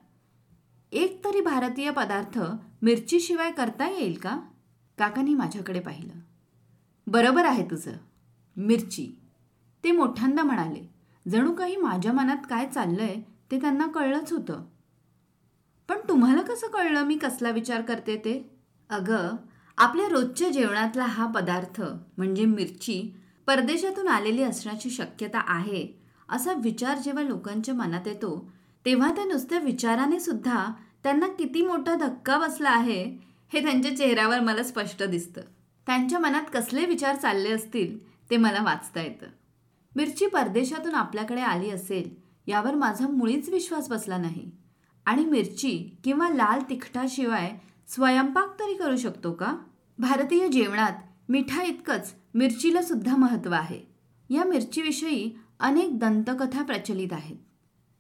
एक 0.92 1.24
तरी 1.24 1.40
भारतीय 1.40 1.90
पदार्थ 1.90 2.38
मिरचीशिवाय 2.82 3.52
करता 3.52 3.88
येईल 3.88 4.18
का? 4.18 4.40
काकांनी 4.98 5.34
माझ्याकडे 5.34 5.80
पाहिलं. 5.80 6.12
बरोबर 7.06 7.44
आहे 7.44 7.64
तुझं. 7.64 7.92
मिरची. 8.56 9.20
ते 9.84 9.92
मोठ्यांदा 9.92 10.42
म्हणाले 10.42 10.90
जणू 11.30 11.54
काही 11.54 11.76
माझ्या 11.76 12.12
मनात 12.12 12.46
काय 12.50 12.66
चाललं 12.66 13.02
आहे 13.02 13.22
ते 13.50 13.60
त्यांना 13.60 13.86
कळलंच 13.86 14.32
होतं. 14.32 14.69
पण 15.90 15.98
तुम्हाला 16.08 16.42
कसं 16.42 16.66
कळलं 16.66 17.04
मी 17.04 17.16
कसला 17.16 17.50
विचार 17.50 17.80
करते 17.82 18.16
ते? 18.16 18.50
अगं 18.90 19.36
आपल्या 19.78 20.08
रोजच्या 20.08 20.48
जेवणातला 20.48 21.04
हा 21.04 21.26
पदार्थ 21.26 21.80
म्हणजे 22.16 22.44
मिरची 22.44 23.14
परदेशातून 23.46 24.08
आलेली 24.08 24.42
असण्याची 24.42 24.90
शक्यता 24.90 25.40
आहे 25.46 25.86
असा 26.28 26.52
विचार 26.52 26.98
जेव्हा 26.98 27.22
लोकांच्या 27.22 27.74
मनात 27.74 28.06
येतो 28.06 28.50
तेव्हा 28.86 29.10
त्या 29.10 29.24
नुसत्या 29.24 29.58
विचाराने 29.58 30.20
सुद्धा 30.20 30.64
त्यांना 31.02 31.26
किती 31.26 31.62
मोठा 31.62 31.94
धक्का 31.94 32.38
बसला 32.38 32.70
आहे 32.70 33.02
हे 33.52 33.60
त्यांच्या 33.60 33.96
चेहऱ्यावर 33.96 34.40
मला 34.40 34.62
स्पष्ट 34.62 35.02
दिसतं. 35.02 35.40
त्यांच्या 35.86 36.18
मनात 36.18 36.50
कसले 36.54 36.86
विचार 36.86 37.16
चालले 37.16 37.52
असतील 37.52 37.98
ते 38.30 38.36
मला 38.36 38.62
वाचता 38.62 39.02
येतं. 39.02 39.26
मिरची 39.96 40.26
परदेशातून 40.26 40.94
आपल्याकडे 40.94 41.40
आली 41.40 41.70
असेल 41.70 42.10
यावर 42.46 42.74
माझा 42.74 43.08
मुळीच 43.08 43.48
विश्वास 43.48 43.88
बसला 43.88 44.16
नाही. 44.16 44.50
आणि 45.10 45.24
मिरची 45.24 45.98
किंवा 46.04 46.28
लाल 46.28 46.60
तिखटाशिवाय 46.70 47.58
स्वयंपाक 47.88 48.60
तरी 48.60 48.74
करू 48.74 48.96
शकतो 48.96 49.32
का? 49.32 49.56
भारतीय 49.98 50.48
जेवणात 50.48 50.92
मिठा 51.28 51.62
इतकंच 51.62 52.14
मिरचीला 52.34 52.82
सुद्धा 52.82 53.16
महत्त्व 53.16 53.52
आहे. 53.52 53.80
या 54.30 54.44
मिरचीविषयी 54.44 55.38
अनेक 55.60 55.98
दंतकथा 55.98 56.62
प्रचलित 56.62 57.12
आहेत. 57.12 57.36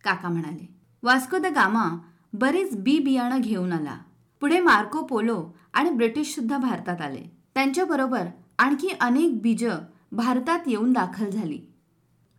काका 0.04 0.28
म्हणाले 0.28 0.68
वास्को 1.02 1.38
द 1.38 1.46
गामा 1.46 1.98
बरेच 2.32 2.76
बी 2.76 2.98
बियाणं 2.98 3.40
घेऊन 3.40 3.72
आला. 3.72 3.98
पुढे 4.40 4.60
मार्को 4.60 5.02
पोलो 5.02 5.50
आणि 5.74 5.90
ब्रिटिश 5.90 6.34
सुद्धा 6.34 6.58
भारतात 6.58 7.00
आले. 7.00 7.36
त्यांच्याबरोबर 7.54 8.26
आणखी 8.58 8.88
अनेक 9.00 9.42
बीज 9.42 9.66
भारतात 10.12 10.58
येऊन 10.66 10.92
दाखल 10.92 11.30
झाली. 11.30 11.60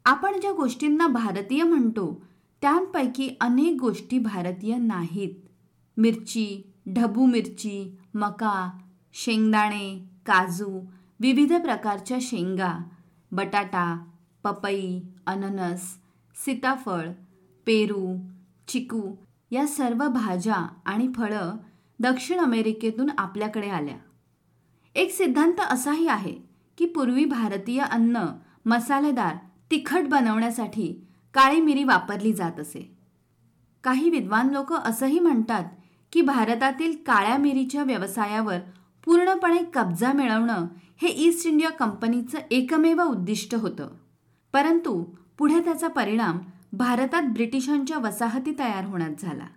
आपण 0.05 0.39
ज्या 0.39 0.51
गोष्टींना 0.51 1.07
भारतीय 1.07 1.63
म्हणतो 1.63 2.25
त्यांपैकी 2.61 3.29
अनेक 3.41 3.77
गोष्टी 3.79 4.19
भारतीय 4.19 4.77
नाहीत. 4.77 5.35
मिरची 5.97 6.71
ढबू 6.89 7.25
मिरची 7.25 7.97
मका 8.13 8.69
शेंगदाणे 9.13 9.99
काजू 10.25 10.79
विविध 11.19 11.53
प्रकारच्या 11.53 12.17
शेंगा 12.21 12.73
बटाटा 13.31 14.05
पपई 14.43 14.99
अननस 15.25 15.81
सीताफळ 16.35 17.09
पेरू 17.65 18.17
चिकू 18.67 19.15
या 19.51 19.67
सर्व 19.67 20.07
भाज्या 20.07 20.67
आणि 20.85 21.07
फळं 21.15 21.55
दक्षिण 21.99 22.39
अमेरिकेतून 22.39 23.09
आपल्याकडे 23.17 23.69
आल्या. 23.69 23.97
एक 24.95 25.11
सिद्धांत 25.11 25.59
असाही 25.59 26.07
आहे 26.07 26.35
की 26.77 26.85
पूर्वी 26.85 27.25
भारतीय 27.25 27.79
अन्न 27.79 28.25
मसालेदार 28.65 29.35
तिखट 29.71 30.07
बनवण्यासाठी 30.09 31.07
काळी 31.33 31.61
मिरी 31.61 31.83
वापरली 31.83 32.33
जात 32.33 32.59
असे. 32.59 32.97
काही 33.83 34.09
विद्वान 34.09 34.49
लोक 34.49 34.73
असंही 34.73 35.19
म्हणतात 35.19 35.63
की 36.11 36.21
भारतातील 36.21 36.97
काळ्या 37.05 37.37
मिरीच्या 37.37 37.83
व्यवसायावर 37.83 38.57
पूर्णपणे 39.05 39.63
कब्जा 39.73 40.13
मिळवणं 40.13 40.67
हे 41.01 41.07
ईस्ट 41.07 41.47
इंडिया 41.47 41.69
कंपनीचं 41.69 42.39
एकमेव 42.51 43.01
उद्दिष्ट 43.01 43.55
होतं. 43.55 43.89
परंतु 44.53 45.03
पुढे 45.37 45.59
त्याचा 45.59 45.87
परिणाम 45.87 46.37
भारतात 46.73 47.23
ब्रिटिशांच्या 47.23 47.97
वसाहती 47.97 48.55
तयार 48.59 48.85
होण्यात 48.85 49.21
झाला. 49.21 49.47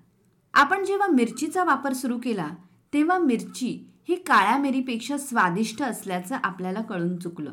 आपण 0.54 0.84
जेव्हा 0.84 1.06
मिरचीचा 1.06 1.64
वापर 1.64 1.92
सुरू 1.92 2.18
केला 2.22 2.48
तेव्हा 2.92 3.18
मिरची 3.18 3.90
ही 4.08 4.14
काळ्या 4.14 4.58
मिरीपेक्षा 4.58 5.18
स्वादिष्ट 5.18 5.82
असल्याचं 5.82 6.36
आपल्याला 6.44 6.82
कळून 6.82 7.16
चुकलं. 7.16 7.52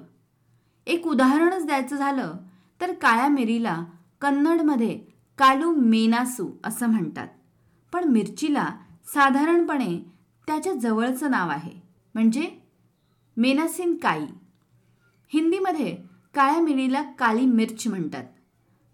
एक 0.88 1.08
उदाहरणच 1.08 1.66
द्यायचं 1.66 1.96
झालं 1.96 2.34
तर 2.82 2.94
काळ्या 2.94 3.28
मिरीला 3.28 3.84
कन्नडमध्ये 4.22 5.00
कालू 5.38 5.74
मेनासू 5.76 6.50
असं 6.64 6.88
म्हणतात. 6.88 7.28
पण 7.94 8.04
मिरचीला 8.04 8.66
साधारणपणे 9.06 10.00
त्याच्या 10.48 10.74
जवळचं 10.74 11.32
नाव 11.32 11.50
आहे. 11.50 11.82
म्हणजे 12.14 12.50
मेनासिन 13.38 13.96
काई. 13.96 14.26
हिंदीमध्ये 15.34 15.98
काळ्या 16.34 16.62
मिरीला 16.62 17.02
काळी 17.02 17.46
मिर्च 17.46 17.88
म्हणतात. 17.88 18.24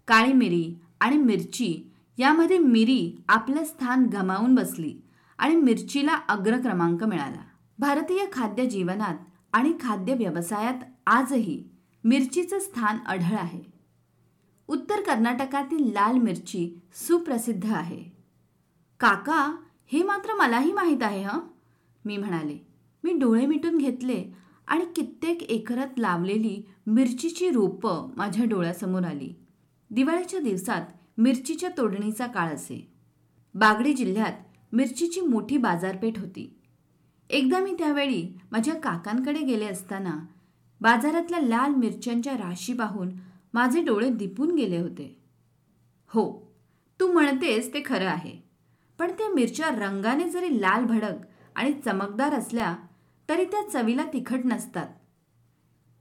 काळी 0.08 0.32
मिरी 0.32 0.74
आणि 1.00 1.16
मिरची 1.16 1.92
यामध्ये 2.18 2.58
मिरी 2.58 3.22
आपलं 3.28 3.64
स्थान 3.64 4.06
गमावून 4.12 4.54
बसली 4.54 4.96
आणि 5.38 5.56
मिरचीला 5.56 6.20
अग्रक्रमांक 6.28 7.04
मिळाला. 7.04 7.42
भारतीय 7.78 8.24
खाद्य 8.32 8.66
जीवनात 8.66 9.14
आणि 9.52 9.72
खाद्य 9.80 10.14
व्यवसायात 10.14 10.78
आजही 11.06 11.64
मिरचीचं 12.04 12.58
स्थान 12.58 12.96
अढळ 13.06 13.36
आहे. 13.36 13.77
उत्तर 14.68 15.00
कर्नाटकातील 15.00 15.92
लाल 15.92 16.18
मिरची 16.18 16.80
सुप्रसिद्ध 16.94 17.66
आहे. 17.66 18.04
काका 19.00 19.56
हे 19.86 20.02
मात्र 20.02 20.34
मलाही 20.34 20.72
माहीत 20.72 21.02
आहे 21.02 21.22
हं? 21.22 21.40
मी 22.04 22.16
म्हणाले. 22.16 22.58
मी 23.04 23.12
डोळे 23.12 23.46
मिटून 23.46 23.78
घेतले 23.78 24.24
आणि 24.66 24.84
कित्येक 24.96 25.42
एकरात 25.42 25.98
लावलेली 25.98 26.62
मिरचीची 26.86 27.50
रोपं 27.50 28.10
माझ्या 28.16 28.44
डोळ्यासमोर 28.44 29.04
आली. 29.04 29.34
दिवाळीच्या 29.90 30.40
दिवसात 30.40 30.82
मिरचीच्या 31.18 31.70
तोडणीचा 31.78 32.26
काळ 32.26 32.48
असे. 32.54 32.92
बागडी 33.54 33.92
जिल्ह्यात 33.92 34.32
मिरचीची 34.72 35.20
मोठी 35.20 35.56
बाजारपेठ 35.56 36.18
होती. 36.18 36.60
एकदा 37.30 37.58
मी 37.58 37.74
त्यावेळी 37.78 38.38
माझ्या 38.52 38.74
काकांकडे 38.74 39.40
गेले 39.40 39.66
असताना 39.66 40.18
बाजारातल्या 40.80 41.40
लाल 41.40 41.74
मिरच्यांच्या 41.74 42.34
राशी 42.34 42.72
पाहून 42.72 43.08
माझे 43.58 43.82
डोळे 43.82 44.10
दिपून 44.10 44.54
गेले 44.54 44.78
होते. 44.78 45.22
हो 46.08 46.24
तू 47.00 47.12
म्हणतेस 47.12 47.74
ते 47.74 47.82
खरं 47.86 48.08
आहे. 48.08 48.42
पण 48.98 49.10
त्या 49.10 49.34
मिरच्या 49.34 49.68
रंगाने 49.68 50.28
जरी 50.30 50.60
लाल 50.60 50.84
भडक 50.84 51.14
आणि 51.54 51.72
चमकदार 51.72 52.34
असल्या 52.34 52.76
तरी 53.28 53.44
त्या 53.44 53.68
चवीला 53.70 54.04
तिखट 54.12 54.40
नसतात. 54.44 54.88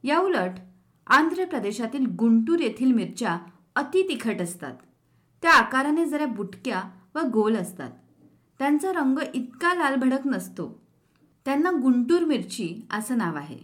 याउलट 0.03 0.59
आंध्र 1.07 1.45
प्रदेशातील 1.45 2.05
गुंटूर 2.05 2.59
येथील 2.59 2.91
मिरच्या 2.91 3.39
अति 3.75 4.03
तिखट 4.03 4.41
असतात. 4.41 4.75
त्या 5.41 5.51
आकाराने 5.51 6.05
जरा 6.05 6.25
बुटक्या 6.25 6.83
व 7.15 7.19
गोल 7.19 7.55
असतात. 7.55 7.91
त्यांचा 8.59 8.91
रंग 8.91 9.19
इतका 9.33 9.73
लालभडक 9.73 10.27
नसतो. 10.27 10.83
त्यांना 11.45 11.71
गुंटूर 11.71 12.23
मिरची 12.23 12.87
असं 12.91 13.17
नाव 13.17 13.35
आहे. 13.35 13.59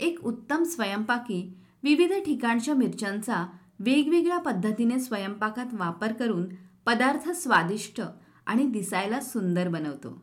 एक 0.00 0.24
उत्तम 0.24 0.62
स्वयंपाकी 0.62 1.58
विविध 1.82 2.12
ठिकाणच्या 2.12 2.74
मिरच्यांचा 2.74 3.46
वेगवेगळ्या 3.78 4.38
पद्धतीने 4.38 5.00
स्वयंपाकात 5.00 5.66
वापर 5.72 6.12
करून 6.12 6.46
पदार्थ 6.86 7.30
स्वादिष्ट 7.30 8.02
आणि 8.46 8.66
दिसायला 8.66 9.20
सुंदर 9.20 9.68
बनवतो. 9.68 10.22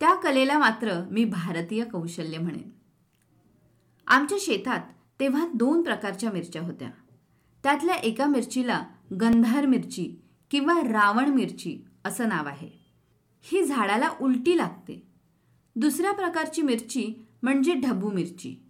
त्या 0.00 0.14
कलेला 0.14 0.58
मात्र 0.58 1.08
मी 1.10 1.24
भारतीय 1.24 1.84
कौशल्य 1.84 2.38
म्हणेन. 2.38 2.70
आमच्या 4.06 4.38
शेतात 4.40 4.80
तेव्हा 5.20 5.46
दोन 5.54 5.82
प्रकारच्या 5.82 6.32
मिरच्या 6.32 6.62
होत्या. 6.62 6.90
त्यातल्या 7.62 7.94
एका 7.94 8.26
मिरचीला 8.26 8.84
गंधार 9.20 9.66
मिरची 9.66 10.22
किंवा 10.50 10.80
रावण 10.80 11.28
मिरची 11.28 11.84
असं 12.04 12.28
नाव 12.28 12.46
आहे. 12.46 12.70
ही 13.40 13.64
झाडाला 13.64 14.10
उलटी 14.20 14.56
लागते. 14.56 15.06
दुसऱ्या 15.76 16.12
प्रकारची 16.12 16.62
मिरची 16.62 17.26
म्हणजे 17.42 17.74
ढबू 17.74 18.10
मिरची. 18.10 18.69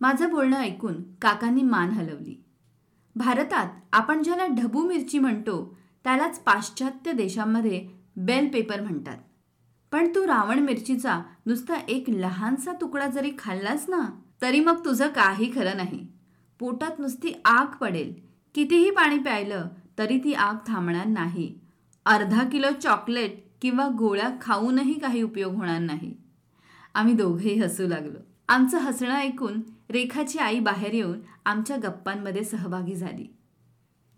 माझं 0.00 0.30
बोलणं 0.30 0.56
ऐकून 0.56 1.02
काकांनी 1.22 1.62
मान 1.62 1.90
हलवली. 1.90 2.44
भारतात 3.16 3.68
आपण 3.92 4.22
ज्याला 4.22 4.46
ढबू 4.46 4.82
मिरची 4.82 5.18
म्हणतो 5.18 5.76
त्यालाच 6.04 6.38
पाश्चात्य 6.38 7.12
देशांमध्ये 7.12 7.88
बेल 8.16 8.48
पेपर 8.48 8.80
म्हणतात. 8.80 9.18
पण 9.92 10.14
तू 10.14 10.26
रावण 10.26 10.58
मिरचीचा 10.58 11.22
नुसता 11.46 11.74
एक 11.88 12.04
लहानसा 12.08 12.72
तुकडा 12.72 13.06
जरी 13.06 13.30
खाल्लास 13.38 13.88
ना 13.88 14.00
तरी 14.42 14.60
मग 14.60 14.84
तुझं 14.84 15.08
काही 15.08 15.52
खरं 15.54 15.76
नाही. 15.76 16.06
पोटात 16.58 16.98
नुसती 16.98 17.32
आग 17.44 17.66
पडेल. 17.66 18.14
कितीही 18.54 18.90
पाणी 18.90 19.18
प्यायलं 19.18 19.68
तरी 19.98 20.18
ती 20.18 20.32
आग 20.32 20.56
थांबणार 20.66 21.06
नाही. 21.06 21.58
अर्धा 22.06 22.44
किलो 22.44 22.72
चॉकलेट 22.82 23.44
किंवा 23.62 23.88
गोळ्या 23.98 24.30
खाऊनही 24.40 24.94
काही 24.94 25.22
उपयोग 25.22 25.54
होणार 25.54 25.78
नाही. 25.78 26.16
आम्ही 26.94 27.14
दोघेही 27.14 27.60
हसू 27.60 27.86
लागलो. 27.86 28.18
आमचं 28.48 28.78
हसणं 28.78 29.14
ऐकून 29.14 29.60
रेखाची 29.90 30.38
आई 30.38 30.60
बाहेर 30.60 30.94
येऊन 30.94 31.20
आमच्या 31.44 31.76
गप्पांमध्ये 31.76 32.44
सहभागी 32.44 32.94
झाली. 32.94 33.26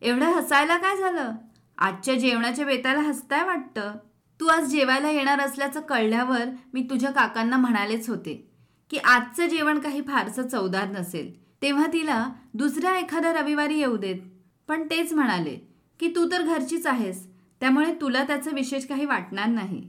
एवढं 0.02 0.26
हसायला 0.26 0.76
काय 0.76 0.96
झालं? 0.96 1.32
आजच्या 1.78 2.14
जेवणाच्या 2.14 2.66
बेताला 2.66 3.00
हसताय 3.00 3.44
वाटतं. 3.44 3.92
तू 4.40 4.46
आज 4.46 4.64
जेवायला 4.64 5.10
येणार 5.10 5.40
असल्याचं 5.40 5.80
कळल्यावर 5.80 6.44
मी 6.74 6.86
तुझ्या 6.90 7.10
काकांना 7.10 7.56
म्हणालेच 7.56 8.08
होते 8.08 8.50
की 8.90 8.96
आजचं 8.96 9.46
जेवण 9.46 9.78
काही 9.78 10.00
फारसं 10.00 10.48
चवदार 10.48 10.88
नसेल. 10.88 11.42
तेव्हा 11.62 11.86
तिला 11.92 12.28
दुसऱ्या 12.54 12.98
एखाद्या 12.98 13.32
रविवारी 13.32 13.78
येऊ 13.78 13.96
देत. 13.96 14.20
पण 14.68 14.86
तेच 14.90 15.12
म्हणाले 15.12 15.56
की 16.00 16.12
तू 16.16 16.30
तर 16.30 16.42
घरचीच 16.42 16.86
आहेस 16.86 17.26
त्यामुळे 17.60 17.94
तुला 18.00 18.24
त्याचं 18.24 18.54
विशेष 18.54 18.86
काही 18.86 19.04
वाटणार 19.04 19.46
नाही. 19.46 19.88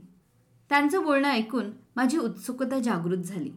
त्यांचं 0.68 1.02
बोलणं 1.02 1.28
ऐकून 1.28 1.70
माझी 1.96 2.18
उत्सुकता 2.18 2.78
जागृत 2.78 3.18
झाली. 3.18 3.52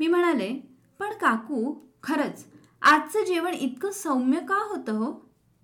मी 0.00 0.06
म्हणाले 0.06 0.73
पण 0.98 1.10
काकू 1.20 1.74
खरंच 2.02 2.44
आजचं 2.82 3.24
जेवण 3.24 3.54
इतकं 3.54 3.90
सौम्य 3.90 4.38
का 4.38 4.54
होतं 4.54 4.92
हो? 4.92 5.12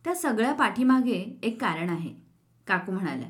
त्या 0.05 0.15
सगळ्या 0.15 0.53
पाठीमागे 0.53 1.39
एक 1.43 1.61
कारण 1.61 1.89
आहे 1.89 2.15
काकू 2.67 2.93
म्हणाल्या. 2.93 3.29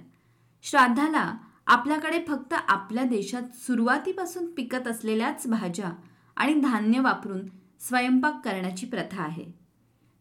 श्राद्धाला 0.62 1.34
आपल्याकडे 1.66 2.24
फक्त 2.28 2.54
आपल्या 2.68 3.04
देशात 3.04 3.42
सुरुवातीपासून 3.54 4.46
पिकत 4.46 4.88
असलेल्याच 4.88 5.46
भाज्या 5.46 5.92
आणि 6.36 6.54
धान्य 6.54 7.00
वापरून 7.00 7.46
स्वयंपाक 7.80 8.40
करण्याची 8.44 8.86
प्रथा 8.86 9.22
आहे. 9.22 9.44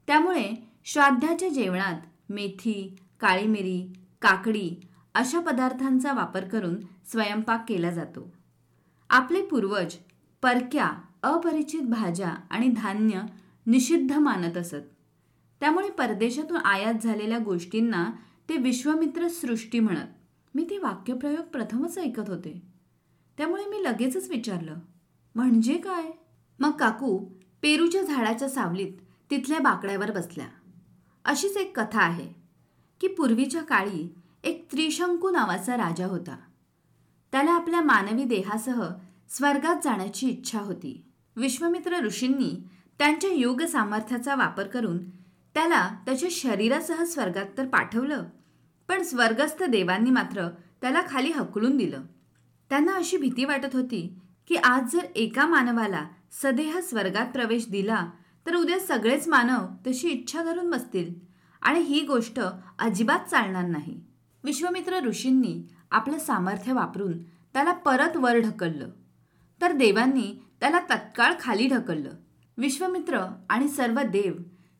त्यामुळे 0.07 0.69
श्राद्धाच्या 0.85 1.49
जेवणात 1.49 2.01
मेथी 2.29 2.95
काळी 3.19 3.47
मिरी 3.47 3.93
काकडी 4.21 4.87
अशा 5.15 5.39
पदार्थांचा 5.39 6.13
वापर 6.13 6.47
करून 6.47 6.79
स्वयंपाक 7.11 7.65
केला 7.67 7.91
जातो. 7.91 8.33
आपले 9.09 9.41
पूर्वज 9.41 9.95
परक्या 10.41 10.91
अपरिचित 11.23 11.81
भाज्या 11.81 12.35
आणि 12.49 12.67
धान्य 12.67 13.21
निषिद्ध 13.65 14.13
मानत 14.13 14.57
असत. 14.57 14.85
त्यामुळे 15.59 15.89
परदेशातून 15.89 16.57
आयात 16.57 16.93
झालेल्या 17.03 17.37
गोष्टींना 17.37 18.11
ते 18.49 18.57
विश्वमित्र 18.57 19.27
सृष्टी 19.27 19.79
म्हणत. 19.79 20.07
मी 20.55 20.67
ते 20.69 20.77
वाक्यप्रयोग 20.77 21.45
प्रथमच 21.45 21.97
ऐकत 21.97 22.29
होते. 22.29 22.61
त्यामुळे 23.37 23.65
मी 23.65 23.83
लगेचच 23.83 24.29
विचारलं 24.29 24.75
म्हणजे 25.35 25.73
काय? 25.73 26.11
मग 26.59 26.71
काकू 26.71 27.25
पेरूच्या 27.61 28.01
झाडाच्या 28.01 28.49
सावलीत 28.49 28.91
तिथल्या 29.31 29.59
बाकड्यावर 29.59 30.11
बसल्या. 30.11 30.47
अशीच 31.25 31.57
एक 31.57 31.79
कथा 31.79 32.01
आहे 32.01 32.33
की 33.01 33.07
पूर्वीच्या 33.07 33.61
काळी 33.61 34.15
एक 34.43 34.67
त्रिशंकू 34.71 35.29
नावाचा 35.29 35.77
राजा 35.77 36.05
होता. 36.05 36.37
त्याला 37.31 37.51
आपल्या 37.51 37.81
मानवी 37.81 38.23
देहासह 38.23 38.89
स्वर्गात 39.29 39.75
जाण्याची 39.83 40.29
इच्छा 40.29 40.59
होती. 40.59 41.05
विश्वमित्र 41.35 41.99
ऋषींनी 41.99 42.63
त्यांच्या 42.99 43.29
योग 43.33 43.61
सामर्थ्याचा 43.61 44.35
वापर 44.35 44.67
करून 44.67 45.09
त्याला 45.53 45.89
त्याच्या 46.05 46.29
शरीरासह 46.31 47.03
स्वर्गात 47.03 47.45
तर 47.57 47.67
पाठवलं 47.67 48.23
पण 48.87 49.03
स्वर्गस्थ 49.03 49.63
देवांनी 49.63 50.09
मात्र 50.09 50.47
त्याला 50.81 51.01
खाली 51.09 51.31
हकलून 51.31 51.77
दिलं. 51.77 52.01
त्यांना 52.69 52.93
अशी 52.93 53.17
भीती 53.17 53.45
वाटत 53.45 53.75
होती 53.75 54.13
की 54.47 54.55
आज 54.55 54.93
जर 54.93 55.05
एका 55.15 55.45
मानवाला 55.47 56.05
सदेह 56.31 56.79
स्वर्गात 56.79 57.25
प्रवेश 57.25 57.69
दिला 57.69 58.05
तर 58.47 58.55
उद्या 58.55 58.79
सगळेच 58.79 59.27
मानव 59.27 59.65
तशी 59.87 60.09
इच्छा 60.09 60.43
धरून 60.43 60.69
बसतील 60.69 61.13
आणि 61.61 61.79
ही 61.79 62.01
गोष्ट 62.01 62.39
अजिबात 62.79 63.19
चालणार 63.19 63.65
नाही. 63.65 63.99
विश्वमित्र 64.43 64.99
ऋषींनी 64.99 65.61
आपलं 65.91 66.17
सामर्थ्य 66.17 66.73
वापरून 66.73 67.23
त्याला 67.23 67.71
परत 67.71 68.17
वर 68.17 68.39
ढकललं. 68.39 68.89
तर 69.61 69.71
देवांनी 69.71 70.43
त्याला 70.59 70.79
तत्काळ 70.79 71.33
खाली 71.41 71.67
ढकललं. 71.67 72.11
विश्वमित्र 72.57 73.25
आणि 73.49 73.67
सर्व 73.67 73.99
देव 74.01 74.33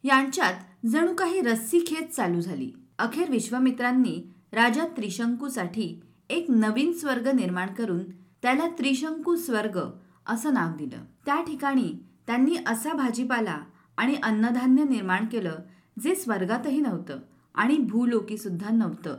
यांच्यात 0.03 0.85
जणू 0.85 1.13
काही 1.13 1.41
रस्सी 1.41 1.79
खेच 1.79 2.15
चालू 2.15 2.41
झाली. 2.41 2.71
अखेर 2.99 3.29
विश्वामित्रांनी 3.29 4.33
राजा 4.51 4.85
त्रिशंकूसाठी 4.97 6.01
एक 6.29 6.45
नवीन 6.49 6.93
स्वर्ग 6.93 7.27
निर्माण 7.27 7.73
करून 7.73 8.03
त्याला 8.41 8.67
त्रिशंकू 8.67 9.35
स्वर्ग 9.35 9.79
असं 10.25 10.53
नाव 10.53 10.75
दिलं. 10.75 10.97
त्या 11.25 11.41
ठिकाणी 11.41 11.93
त्यांनी 12.27 12.55
असा 12.67 12.93
भाजीपाला 12.93 13.57
आणि 13.97 14.15
अन्नधान्य 14.23 14.83
निर्माण 14.83 15.25
केलं 15.25 15.55
जे 16.03 16.15
स्वर्गातही 16.15 16.81
नव्हतं 16.81 17.19
आणि 17.55 17.77
भूलोकीसुद्धा 17.77 18.69
नव्हतं. 18.69 19.17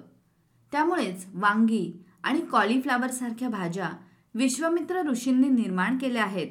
त्यामुळेच 0.73 1.27
वांगी 1.35 2.05
आणि 2.23 2.41
कॉलीफ्लावरसारख्या 2.41 3.49
भाज्या 3.49 3.91
विश्वामित्र 4.35 5.03
ऋषींनी 5.09 5.49
निर्माण 5.49 5.99
केल्या 5.99 6.25
आहेत. 6.25 6.49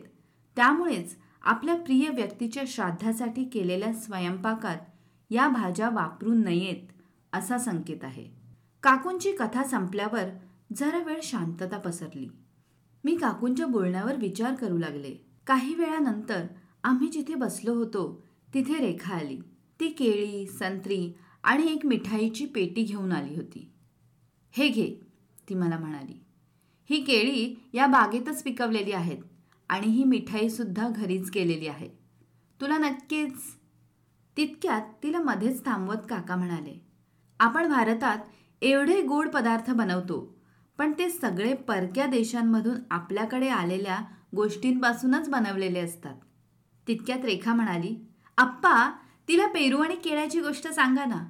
त्यामुळेच 0.55 1.17
आपल्या 1.41 1.75
प्रिय 1.75 2.09
व्यक्तीच्या 2.09 2.63
श्राद्धासाठी 2.67 3.43
केलेल्या 3.43 3.93
स्वयंपाकात 3.93 4.77
या 5.29 5.47
भाज्या 5.47 5.89
वापरू 5.89 6.33
नयेत 6.33 6.91
असा 7.33 7.57
संकेत 7.57 8.03
आहे. 8.03 8.29
काकूंची 8.83 9.31
कथा 9.31 9.63
संपल्यावर 9.63 10.23
जरा 10.75 11.03
वेळ 11.03 11.19
शांतता 11.23 11.77
पसरली. 11.77 12.27
मी 13.03 13.15
काकूंच्या 13.15 13.67
बोलण्यावर 13.67 14.15
विचार 14.15 14.53
करू 14.53 14.77
लागले. 14.77 15.25
काही 15.47 15.75
वेळानंतर 15.75 16.47
आम्ही 16.83 17.07
जिथे 17.07 17.35
बसलो 17.35 17.73
होतो 17.73 18.23
तिथे 18.53 18.77
रेखा 18.77 19.15
आली. 19.15 19.39
ती 19.79 19.89
केळी 19.89 20.47
संत्री 20.47 21.13
आणि 21.43 21.73
एक 21.73 21.85
मिठाईची 21.85 22.45
पेटी 22.45 22.83
घेऊन 22.83 23.11
आली 23.11 23.35
होती. 23.35 23.71
हे 24.51 24.67
घे 24.67 24.95
ती 25.49 25.55
मला 25.55 25.77
म्हणाली. 25.77 26.23
ही 26.89 27.03
केळी 27.03 27.55
या 27.73 27.87
बागेतच 27.87 28.43
पिकवलेली 28.43 28.91
आहेत 28.91 29.17
आणि 29.69 29.87
ही 29.87 30.03
मिठाईसुद्धा 30.03 30.89
घरीच 30.89 31.29
केलेली 31.29 31.67
आहे. 31.67 31.89
तुला 32.61 32.77
नक्कीच 32.77 33.33
तितक्यात 34.37 34.81
तिला 35.03 35.19
मध्येच 35.19 35.65
थांबवत 35.65 36.07
काका 36.09 36.35
म्हणाले 36.35 36.85
आपण 37.39 37.69
भारतात 37.69 38.17
एवढे 38.61 39.01
गोड 39.01 39.29
पदार्थ 39.29 39.71
बनवतो 39.71 40.37
पण 40.77 40.91
ते 40.91 41.09
सगळे 41.09 41.53
परक्या 41.53 42.05
देशांमधून 42.05 42.75
आपल्याकडे 42.91 43.47
आलेल्या 43.47 43.99
गोष्टींपासूनच 44.35 45.29
बनवलेले 45.29 45.79
असतात. 45.79 46.15
तितक्यात 46.87 47.25
रेखा 47.25 47.53
म्हणाली 47.53 47.95
आप्पा 48.37 48.91
तिला 49.27 49.47
पेरू 49.47 49.77
आणि 49.77 49.95
केळ्याची 49.95 50.41
गोष्ट 50.41 50.67
सांगा 50.67 51.05
ना. 51.05 51.25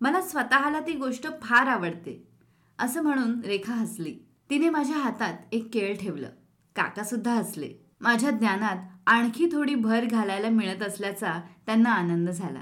मला 0.00 0.20
स्वतःला 0.20 0.80
ती 0.80 0.92
गोष्ट 0.92 1.26
फार 1.42 1.66
आवडते. 1.66 2.28
असं 2.78 3.02
म्हणून 3.02 3.40
रेखा 3.40 3.74
हसली. 3.74 4.18
तिने 4.52 4.70
माझ्या 4.70 4.96
हातात 4.96 5.34
एक 5.52 5.68
केळ 5.72 5.96
ठेवलं. 5.96 6.28
काकासुद्धा 6.76 7.34
हसले. 7.34 7.72
माझ्या 8.00 8.30
ज्ञानात 8.30 8.76
आणखी 9.06 9.46
थोडी 9.52 9.74
भर 9.74 10.04
घालायला 10.04 10.48
मिळत 10.48 10.82
असल्याचा 10.82 11.40
त्यांना 11.66 11.90
आनंद 11.90 12.30
झाला. 12.30 12.60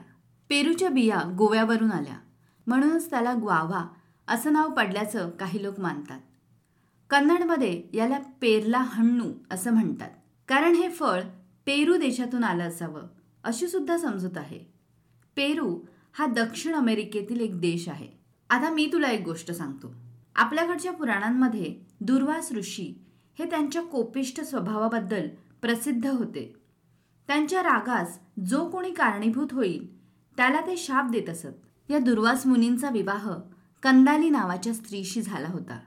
पेरूच्या 0.49 0.89
बिया 0.89 1.35
गोव्यावरून 1.39 1.93
आल्या. 1.93 2.15
म्हणूनच 2.67 3.11
त्याला 3.11 3.35
ग्वाव्हा 3.43 3.89
असं 4.29 4.53
नाव 4.53 4.69
पडल्याचं 4.69 5.31
काही 5.31 5.63
लोक 5.63 5.81
मानतात. 5.81 6.21
कन्नडमध्ये 7.11 7.85
याला 7.95 8.19
पेरला 8.19 8.79
हण्णू 8.79 9.33
असं 9.51 9.73
म्हणतात. 9.73 10.11
कारण 10.49 10.75
हे 10.75 10.89
फळ 10.89 11.23
पेरू 11.67 11.97
देशातून 11.97 12.45
आलं 12.45 12.69
असावं 12.69 13.03
अशी 13.45 13.69
सुद्धा 13.69 13.99
समजूत 13.99 14.37
आहे. 14.37 14.59
पेरू 15.37 15.81
हा 16.13 16.27
दक्षिण 16.27 16.75
अमेरिकेतील 16.75 17.41
एक 17.41 17.61
देश 17.61 17.89
आहे. 17.89 18.09
आता 18.51 18.71
मी 18.71 18.91
तुला 18.93 19.11
एक 19.11 19.25
गोष्ट 19.25 19.53
सांगतो. 19.53 20.10
आपल्याकडच्या 20.41 20.93
पुराणांमध्ये 20.93 21.75
दुर्वास 22.01 22.53
ऋषी 22.53 23.05
हे 23.39 23.45
त्यांच्या 23.45 23.83
कोपिष्ट 23.83 24.41
स्वभावाबद्दल 24.41 25.27
प्रसिद्ध 25.63 26.07
होते. 26.07 26.55
त्यांच्या 27.29 27.63
रागास 27.63 28.19
जो 28.47 28.65
कोणी 28.69 28.91
कारणीभूत 28.91 29.53
होईल 29.53 30.07
त्याला 30.37 30.61
ते 30.61 30.77
शाप 30.77 31.11
देत 31.11 31.29
असत. 31.29 31.91
या 31.91 31.99
दुर्वास 31.99 32.47
मुनींचा 32.47 32.91
विवाह 32.91 33.29
कंदाली 33.83 34.31
नावाच्या 34.31 34.75
स्त्रीशी 34.75 35.23
झाला 35.23 35.49
होता. 35.49 35.79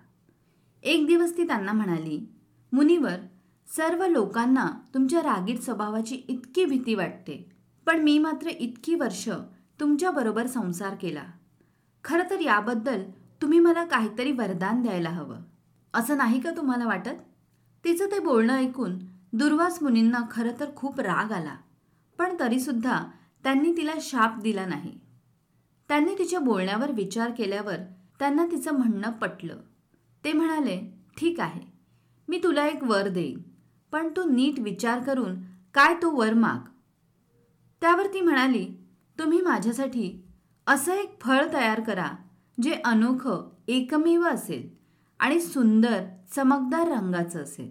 एक 0.83 1.05
दिवस 1.07 1.37
ती 1.37 1.47
त्यांना 1.47 1.71
म्हणाली 1.71 2.19
मुनीवर 2.73 3.17
सर्व 3.67 4.05
लोकांना 4.07 4.69
तुमच्या 4.93 5.21
रागीट 5.21 5.59
स्वभावाची 5.59 6.15
इतकी 6.27 6.65
भीती 6.65 6.95
वाटते 6.95 7.49
पण 7.85 8.01
मी 8.01 8.17
मात्र 8.19 8.49
इतकी 8.49 8.95
वर्ष 8.95 9.27
तुमच्याबरोबर 9.79 10.47
संसार 10.47 10.95
केला. 10.95 11.23
खरं 12.03 12.29
तर 12.29 12.39
याबद्दल 12.39 13.03
तुम्ही 13.43 13.59
मला 13.59 13.85
काहीतरी 13.85 14.31
वरदान 14.31 14.81
द्यायला 14.81 15.09
हवं. 15.09 15.37
असं 15.93 16.17
नाही 16.17 16.39
का 16.39 16.51
तुम्हाला 16.57 16.85
वाटत? 16.85 17.09
तिचं 17.83 18.05
ते 18.05 18.19
बोलणं 18.19 18.53
ऐकून 18.53 18.99
दुर्वास 19.33 19.83
मुनींना 19.83 20.19
खरं 20.31 20.51
तर 20.59 20.65
खूप 20.75 20.99
राग 20.99 21.31
आला. 21.31 21.55
पण 22.17 22.35
तरीसुद्धा 22.39 23.05
त्यांनी 23.43 23.77
तिला 23.77 23.91
शाप 24.01 24.39
दिला 24.39 24.65
नाही. 24.65 24.99
त्यांनी 25.87 26.15
तिच्या 26.17 26.39
बोलण्यावर 26.39 26.91
विचार 26.91 27.31
केल्यावर 27.31 27.75
त्यांना 28.19 28.45
तिचं 28.45 28.71
म्हणणं 28.71 29.11
पटलं. 29.11 29.57
ते 30.23 30.33
म्हणाले 30.33 31.03
ठीक 31.17 31.39
आहे. 31.39 31.61
मी 32.27 32.39
तुला 32.43 32.67
एक 32.67 32.83
वर 32.83 33.07
देईन. 33.07 33.41
पण 33.91 34.07
तू 34.07 34.23
नीट 34.23 34.59
विचार 34.59 35.03
करून 35.03 35.35
काय 35.73 35.95
तो 36.01 36.11
वर 36.11 36.33
माग. 36.33 36.59
त्यावर 37.81 38.07
ती 38.13 38.21
म्हणाली 38.21 38.77
तुम्ही 39.19 39.41
माझ्यासाठी 39.41 40.25
असं 40.67 40.93
एक 40.93 41.21
फळ 41.21 41.45
तयार 41.53 41.81
करा 41.81 42.09
जे 42.61 42.73
अनोखं 42.85 43.49
एकमेव 43.67 44.23
असेल 44.23 44.69
आणि 45.19 45.39
सुंदर 45.39 46.03
चमकदार 46.35 46.87
रंगाचं 46.87 47.43
असेल. 47.43 47.69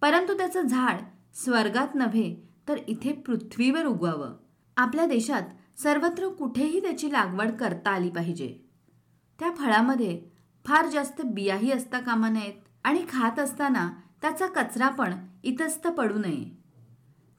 परंतु 0.00 0.36
त्याचं 0.36 0.62
झाड 0.62 1.00
स्वर्गात 1.34 1.94
नव्हे 1.94 2.36
तर 2.68 2.76
इथे 2.88 3.12
पृथ्वीवर 3.12 3.86
उगवावं. 3.86 4.36
आपल्या 4.76 5.06
देशात 5.06 5.42
सर्वत्र 5.78 6.28
कुठेही 6.28 6.80
त्याची 6.80 7.12
लागवड 7.12 7.50
करता 7.50 7.90
आली 7.90 8.10
पाहिजे. 8.10 8.58
त्या 9.38 9.50
फळामध्ये 9.50 10.20
फार 10.64 10.86
जास्त 10.86 11.22
बियाही 11.24 11.72
असता 11.72 12.00
कामा 12.00 12.28
नयेत 12.28 12.68
आणि 12.84 13.04
खात 13.08 13.38
असताना 13.38 13.90
त्याचा 14.22 14.46
कचरा 14.46 14.88
पण 14.88 15.14
इतस्त 15.44 15.86
पडू 15.88 16.18
नये. 16.18 16.58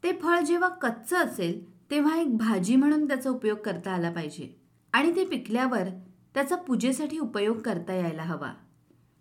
ते 0.04 0.12
फळ 0.12 0.40
जेव्हा 0.40 0.70
कच्चं 0.70 1.18
असेल 1.18 1.64
तेव्हा 1.92 2.18
एक 2.18 2.38
भाजी 2.38 2.76
म्हणून 2.76 3.08
त्याचा 3.08 3.30
उपयोग 3.30 3.58
करता 3.58 3.92
आला 3.92 4.12
पाहिजे 4.12 4.62
आणि 4.94 5.16
ते 5.16 5.26
पिकल्यावर 5.26 5.88
त्याचा 6.36 6.56
पूजेसाठी 6.56 7.20
उपयोग 7.20 7.58
करता 7.58 7.94
यायला 7.94 8.24
हवा. 8.24 8.52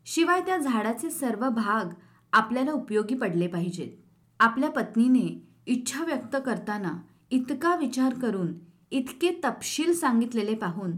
शिवाय 0.06 0.40
त्या 0.40 0.56
झाडाचे 0.56 1.10
सर्व 1.10 1.48
भाग 1.48 1.94
आपल्याला 2.32 2.72
उपयोगी 2.72 3.14
पडले 3.14 3.46
पाहिजेत. 3.46 3.88
आपल्या 4.40 4.70
पत्नीने 4.70 5.26
इच्छा 5.66 6.04
व्यक्त 6.04 6.36
करताना 6.46 6.92
इतका 7.30 7.74
विचार 7.76 8.14
करून 8.14 8.52
इतके 8.90 9.30
तपशील 9.44 9.92
सांगितलेले 9.92 10.54
पाहून 10.54 10.92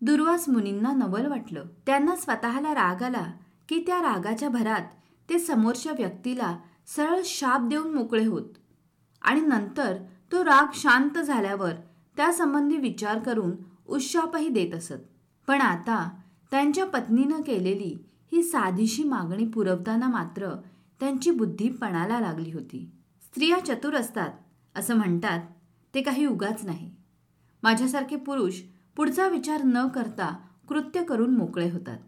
दुर्वास 0.00 0.48
मुनींना 0.48 0.92
नवल 0.92 1.26
वाटलं. 1.26 1.64
त्यांना 1.86 2.16
स्वतःला 2.16 2.74
राग 2.74 3.02
आला 3.02 3.24
की 3.68 3.82
त्या 3.86 3.98
रागाच्या 3.98 4.48
भरात 4.48 4.82
ते 5.28 5.38
समोरच्या 5.38 5.92
व्यक्तीला 5.92 6.56
सरळ 6.86 7.20
शाप 7.24 7.68
देऊन 7.68 7.94
मोकळे 7.94 8.24
होत 8.26 8.54
आणि 9.22 9.40
नंतर 9.40 9.96
तो 10.32 10.44
राग 10.44 10.72
शांत 10.74 11.18
झाल्यावर 11.18 11.72
त्यासंबंधी 12.16 12.76
विचार 12.76 13.18
करून 13.18 13.52
उशापही 13.88 14.48
देत 14.48 14.74
असत. 14.74 15.02
पण 15.46 15.60
आता 15.60 16.10
त्यांच्या 16.50 16.84
पत्नीनं 16.84 17.40
केलेली 17.40 17.98
ही 18.32 18.42
साधीशी 18.42 19.04
मागणी 19.04 19.46
पुरवताना 19.46 20.08
मात्र 20.08 20.54
त्यांची 21.00 21.30
बुद्धी 21.30 21.68
पणाला 21.68 22.20
लागली 22.20 22.52
होती. 22.52 22.90
स्त्रिया 23.22 23.58
चतुर 23.66 23.94
असतात 23.94 24.30
असं 24.74 24.96
म्हणतात 24.96 25.40
ते 25.94 26.02
काही 26.02 26.26
उगाच 26.26 26.64
नाही. 26.64 26.90
माझ्यासारखे 27.62 28.16
पुरुष 28.16 28.60
पुढचा 28.96 29.28
विचार 29.28 29.62
न 29.64 29.88
करता 29.88 30.36
कृत्य 30.68 31.04
करून 31.04 31.36
मोकळे 31.36 31.70
होतात. 31.70 31.98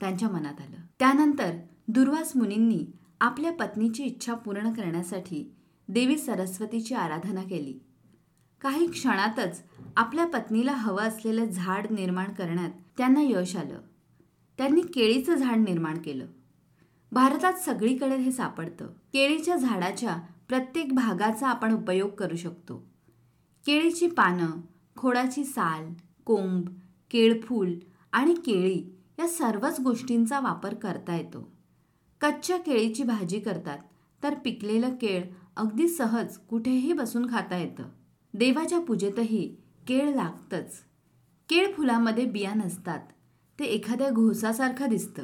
त्यांच्या 0.00 0.28
मनात 0.28 0.60
आलं. 0.60 0.76
त्यानंतर 0.98 1.56
दुर्वास 1.88 2.36
मुनींनी 2.36 2.86
आपल्या 3.20 3.52
पत्नीची 3.52 4.04
इच्छा 4.04 4.34
पूर्ण 4.34 4.72
करण्यासाठी 4.72 5.54
देवी 5.88 6.18
सरस्वतीची 6.18 6.94
आराधना 6.94 7.42
केली. 7.42 7.78
काही 8.60 8.86
क्षणातच 8.86 9.62
आपल्या 9.96 10.26
पत्नीला 10.26 10.72
हवं 10.72 11.02
असलेलं 11.02 11.44
झाड 11.44 11.86
निर्माण 11.90 12.32
करण्यात 12.32 12.70
त्यांना 12.98 13.20
यश 13.22 13.56
आलं. 13.56 13.80
त्यांनी 14.58 14.80
केळीचं 14.80 15.34
झाड 15.34 15.56
निर्माण 15.56 15.98
केलं. 15.98 16.26
भारतात 17.12 17.52
सगळीकडे 17.52 18.16
हे 18.16 18.32
सापडतं. 18.32 18.86
केळीच्या 18.86 19.56
झाडाच्या 19.56 20.16
प्रत्येक 20.48 20.94
भागाचा 20.94 21.48
आपण 21.48 21.74
उपयोग 21.74 22.10
करू 22.10 22.36
शकतो. 22.36 22.76
केळीची 23.66 24.06
पानं 24.06 24.50
खोडाची 24.96 25.44
साल 25.44 25.92
कोंब 26.24 26.68
केळफूल 27.10 27.74
आणि 28.12 28.34
केळी 28.34 28.96
या 29.18 29.28
सर्वच 29.28 29.80
गोष्टींचा 29.80 30.40
वापर 30.40 30.74
करता 30.74 31.16
येतो. 31.16 31.52
कच्च्या 32.20 32.58
केळीची 32.58 33.02
भाजी 33.02 33.40
करतात 33.40 33.78
तर 34.22 34.34
पिकलेलं 34.34 34.88
केळ 34.88 35.22
अगदी 35.56 35.88
सहज 35.88 36.36
कुठेही 36.36 36.92
बसून 36.92 37.30
खाता 37.30 37.56
येतं. 37.56 37.97
देवाच्या 38.34 38.80
पूजेतही 38.80 39.56
केळ 39.86 40.14
लागतंच. 40.14 40.76
केळ 41.48 41.72
फुलामध्ये 41.72 42.24
बिया 42.24 42.54
नसतात. 42.54 43.00
ते 43.58 43.64
एखाद्या 43.64 44.10
घोसासारखं 44.10 44.88
दिसतं. 44.88 45.22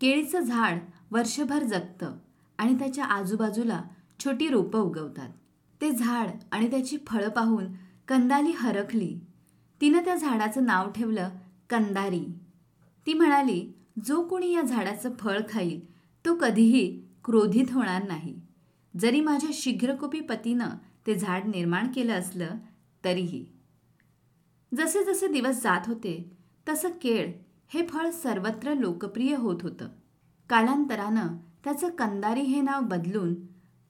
केळीचं 0.00 0.40
झाड 0.40 0.78
वर्षभर 1.10 1.62
जगतं 1.62 2.16
आणि 2.58 2.74
त्याच्या 2.74 3.04
आजूबाजूला 3.04 3.82
छोटी 4.24 4.48
रोपं 4.48 4.80
उगवतात. 4.80 5.28
ते 5.80 5.90
झाड 5.90 6.28
आणि 6.52 6.70
त्याची 6.70 6.96
फळं 7.06 7.28
पाहून 7.28 7.64
कंदाली 8.08 8.50
हरखली. 8.50 9.20
तिनं 9.80 10.04
त्या 10.04 10.14
झाडाचं 10.14 10.64
नाव 10.64 10.90
ठेवलं 10.90 11.28
कंदारी. 11.70 12.24
ती 13.06 13.14
म्हणाली 13.14 13.72
जो 14.04 14.22
कोणी 14.22 14.52
या 14.54 14.62
झाडाचं 14.62 15.12
फळ 15.14 15.40
खाईल 15.48 15.92
तो 16.24 16.34
कधीही 16.34 17.02
क्रोधित 17.24 17.72
होणार 17.72 18.08
नाही. 18.08 18.40
जरी 19.00 19.20
माझ्या 19.20 19.50
शीघ्रकोपी 19.52 20.20
पतीनं 20.20 20.68
ते 21.06 21.14
झाड 21.14 21.44
निर्माण 21.44 21.92
केलं 21.94 22.12
असलं 22.12 22.50
तरीही. 23.04 23.46
जसे 24.74 25.04
जसे 25.04 25.28
दिवस 25.28 25.62
जात 25.62 25.80
होते 25.86 26.36
तसं 26.68 26.88
केळ 26.88 27.32
हे 27.68 27.86
फळ 27.86 28.10
सर्वत्र 28.10 28.74
लोकप्रिय 28.74 29.36
होत 29.36 29.62
होतं. 29.62 29.88
कालांतरानं 30.48 31.28
त्याचं 31.64 31.88
कंदारी 31.88 32.40
हे 32.40 32.60
नाव 32.60 32.80
बदलून 32.80 33.34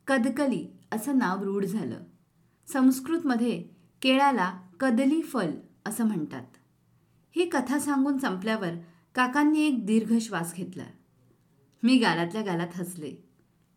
कदकली 0.07 0.79
असं 0.93 1.19
नाव 1.19 1.43
रूढ 1.43 1.65
झालं. 1.65 2.01
संस्कृतमध्ये 2.73 3.65
केळाला 4.03 4.61
कदली 4.81 5.23
फल 5.23 5.51
असं 5.87 6.07
म्हणतात. 6.07 6.45
ही 7.37 7.49
कथा 7.49 7.79
सांगून 7.79 8.19
संपल्यावर 8.19 8.71
काकांनी 9.15 9.67
एक 9.67 9.87
दीर्घ 9.87 10.19
श्वास 10.19 10.55
घेतला. 10.55 10.85
मी 11.83 11.99
गालातल्या 11.99 12.43
गालात 12.43 12.69
हसले. 12.75 13.26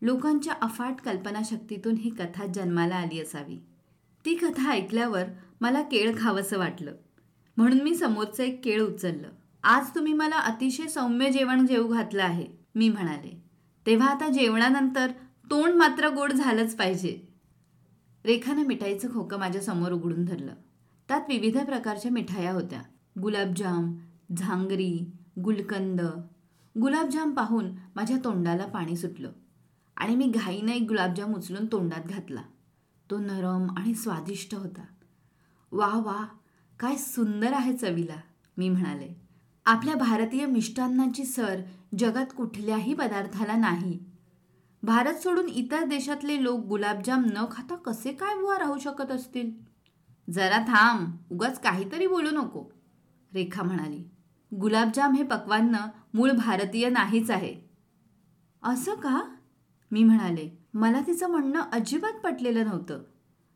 लोकांच्या 0.02 0.54
अफाट 0.62 0.94
कल्पनाशक्तीतून 1.04 1.94
ही 1.94 2.10
कथा 2.10 2.46
जन्माला 2.46 2.96
आली 2.96 3.20
असावी. 3.20 3.62
ती 4.24 4.34
कथा 4.34 4.70
ऐकल्यावर 4.70 5.24
मला 5.60 5.82
केळ 5.82 6.14
खावंसं 6.18 6.58
वाटलं. 6.58 6.94
म्हणून 7.56 7.80
मी 7.82 7.94
समोरचं 7.94 8.42
एक 8.42 8.64
केळ 8.64 8.82
उचललं. 8.82 9.28
आज 9.64 9.84
तुम्ही 9.94 10.12
मला 10.12 10.36
अतिशय 10.36 10.86
सौम्य 10.86 11.30
जेवण 11.30 11.66
जेवू 11.66 11.88
घातलं 11.88 12.24
आहे 12.24 12.46
मी 12.74 12.88
म्हणाले. 12.88 13.42
तेव्हा 13.86 14.08
आता 14.08 14.28
जेवणानंतर 14.28 15.10
तोंड 15.50 15.74
मात्र 15.74 16.08
गोड 16.08 16.32
झालंच 16.32 16.76
पाहिजे. 16.76 17.28
रेखानं 18.24 18.66
मिठाईचं 18.66 19.14
खोकं 19.14 19.38
माझ्यासमोर 19.38 19.92
उघडून 19.92 20.24
धरलं. 20.24 20.54
त्यात 21.08 21.20
विविध 21.28 21.58
प्रकारच्या 21.58 22.10
मिठाया 22.10 22.52
होत्या. 22.52 22.82
गुलाबजाम 23.20 23.96
झांगरी 24.36 25.12
गुलकंद. 25.44 26.00
गुलाबजाम 26.80 27.30
पाहून 27.30 27.64
माझ्या 27.96 28.16
तोंडाला 28.24 28.66
पाणी 28.66 28.96
सुटलं. 28.96 29.32
आणि 30.00 30.16
मी 30.16 30.26
घाईनं 30.26 30.72
एक 30.72 30.82
गुलाबजाम 30.88 31.34
उचलून 31.34 31.66
तोंडात 31.66 32.02
घातला. 32.06 32.42
तो 33.10 33.18
नरम 33.18 33.74
आणि 33.76 33.94
स्वादिष्ट 33.94 34.54
होता. 34.54 34.82
वा 35.72 35.86
वा 35.86 36.26
काय 36.80 36.96
सुंदर 36.96 37.52
आहे 37.52 37.76
चवीला 37.76 38.20
मी 38.56 38.68
म्हणाले. 38.68 39.20
आपल्या 39.66 39.94
भारतीय 39.94 40.46
मिष्टान्नाची 40.46 41.24
सर 41.24 41.60
जगात 41.98 42.26
कुठल्याही 42.36 42.94
पदार्थाला 42.94 43.56
नाही. 43.56 43.98
भारत 44.82 45.14
सोडून 45.14 45.48
इतर 45.48 45.84
देशातले 45.84 46.42
लोक 46.42 46.60
गुलाबजाम 46.60 47.24
न 47.24 47.44
खाता 47.50 47.76
कसे 47.76 48.12
काय 48.12 48.34
बुवा 48.34 48.58
राहू 48.58 48.78
शकत 48.78 49.10
असतील? 49.10 49.50
जरा 50.32 50.58
थांब 50.58 51.16
उगाच 51.30 51.60
काहीतरी 51.60 52.06
बोलू 52.06 52.30
नको 52.30 52.64
रेखा 53.34 53.62
म्हणाली. 53.62 54.04
गुलाबजाम 54.54 55.14
हे 55.14 55.22
पक्वान्न 55.22 55.76
मूळ 56.14 56.30
भारतीय 56.30 56.88
नाहीच 56.88 57.30
आहे. 57.30 57.54
असं 58.62 58.94
का? 58.94 59.36
मी 59.90 60.02
म्हणाले 60.04 60.48
मला 60.74 61.00
तिचं 61.06 61.30
म्हणणं 61.30 61.60
अजिबात 61.72 62.20
पटलेलं 62.20 62.64
नव्हतं. 62.64 63.02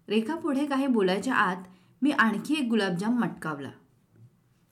रेखा 0.09 0.35
पुढे 0.35 0.67
काही 0.67 0.87
बोलायच्या 0.87 1.35
आत 1.35 1.63
मी 2.03 2.11
आणखी 2.11 2.55
एक 2.55 2.69
गुलाबजाम 2.69 3.19
मटकावला. 3.21 3.71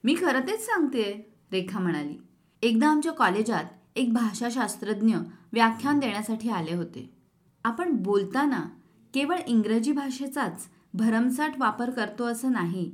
मी 0.05 0.15
खरं 0.15 0.41
तेच 0.41 0.67
सांगते 0.67 1.35
रेखा 1.53 1.79
म्हणाली. 1.79 2.17
एकदा 2.63 2.89
आमच्या 2.89 3.13
कॉलेजात 3.13 3.65
एक 3.97 4.13
भाषाशास्त्रज्ञ 4.13 5.17
व्याख्यान 5.53 5.99
देण्यासाठी 5.99 6.49
आले 6.49 6.75
होते. 6.75 7.11
आपण 7.65 7.93
बोलताना 7.93 8.61
केवळ 9.15 9.37
इंग्रजी 9.47 9.93
भाषेचाच 9.93 10.67
भरमसाठ 10.95 11.61
वापर 11.61 11.91
करतो 11.91 12.25
असं 12.25 12.53
नाही 12.53 12.91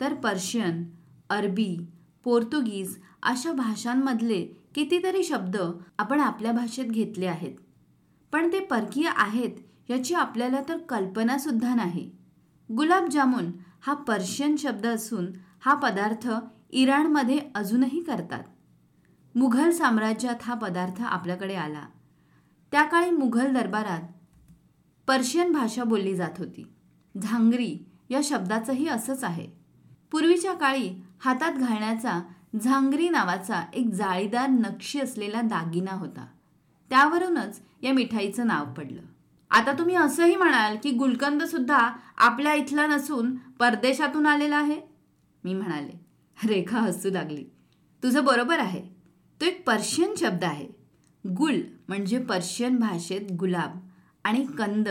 तर 0.00 0.14
पर्शियन 0.14 0.84
अरबी 1.30 1.76
पोर्तुगीज 2.24 2.96
अशा 3.22 3.52
भाषांमधले 3.52 4.42
कितीतरी 4.74 5.22
शब्द 5.24 5.56
आपण 5.98 6.20
आपल्या 6.20 6.52
भाषेत 6.52 6.84
घेतले 6.84 7.26
आहेत. 7.26 7.54
पण 8.32 8.52
ते 8.52 8.60
परकीय 8.60 9.10
आहेत 9.16 9.50
याची 9.90 10.14
आपल्याला 10.14 10.60
तर 10.68 10.78
कल्पनासुद्धा 10.78 11.74
नाही. 11.74 12.10
गुलाबजामुन 12.76 13.50
हा 13.86 13.94
पर्शियन 13.94 14.56
शब्द 14.56 14.86
असून 14.86 15.26
हा 15.60 15.74
पदार्थ 15.74 16.28
इराणमध्ये 16.70 17.40
अजूनही 17.54 18.02
करतात. 18.02 18.42
मुघल 19.34 19.70
साम्राज्यात 19.70 20.34
हा 20.42 20.54
पदार्थ 20.54 21.02
आपल्याकडे 21.02 21.54
आला. 21.54 21.86
त्या 22.72 22.82
काळी 22.82 23.10
मुघल 23.10 23.52
दरबारात 23.54 24.02
पर्शियन 25.06 25.52
भाषा 25.52 25.84
बोलली 25.84 26.14
जात 26.14 26.38
होती. 26.38 26.66
झांगरी 27.22 27.78
या 28.10 28.20
शब्दाचंही 28.24 28.88
असंच 28.88 29.24
आहे. 29.24 29.46
पूर्वीच्या 30.12 30.52
काळी 30.52 31.02
हातात 31.20 31.52
घालण्याचा 31.52 32.20
झांगरी 32.62 33.08
नावाचा 33.08 33.64
एक 33.74 33.88
जाळीदार 33.88 34.48
नक्षी 34.48 35.00
असलेला 35.00 35.40
दागिना 35.40 35.92
होता. 35.92 36.26
त्यावरूनच 36.90 37.60
या 37.82 37.92
मिठाईचं 37.92 38.46
नाव 38.46 38.72
पडलं. 38.72 39.00
आता 39.50 39.72
तुम्ही 39.72 39.94
असंही 39.94 40.36
म्हणाल 40.36 40.76
की 40.82 40.90
गुलकंद 40.90 41.42
सुद्धा 41.42 41.92
आपल्या 42.16 42.54
इथला 42.54 42.86
नसून 42.86 43.36
परदेशातून 43.36 44.26
आलेला 44.26 44.56
आहे? 44.56 44.80
मी 45.44 45.54
म्हणाले 45.54 46.00
रेखा 46.46 46.78
हसू 46.78 47.10
लागली. 47.10 47.44
तुझं 48.02 48.24
बरोबर 48.24 48.58
आहे. 48.58 48.82
तो 49.40 49.46
एक 49.46 49.66
पर्शियन 49.66 50.14
शब्द 50.16 50.44
आहे. 50.44 50.68
गुल 51.28 51.60
म्हणजे 51.88 52.18
पर्शियन 52.18 52.78
भाषेत 52.78 53.32
गुलाब 53.32 53.78
आणि 54.24 54.46
कंद 54.58 54.88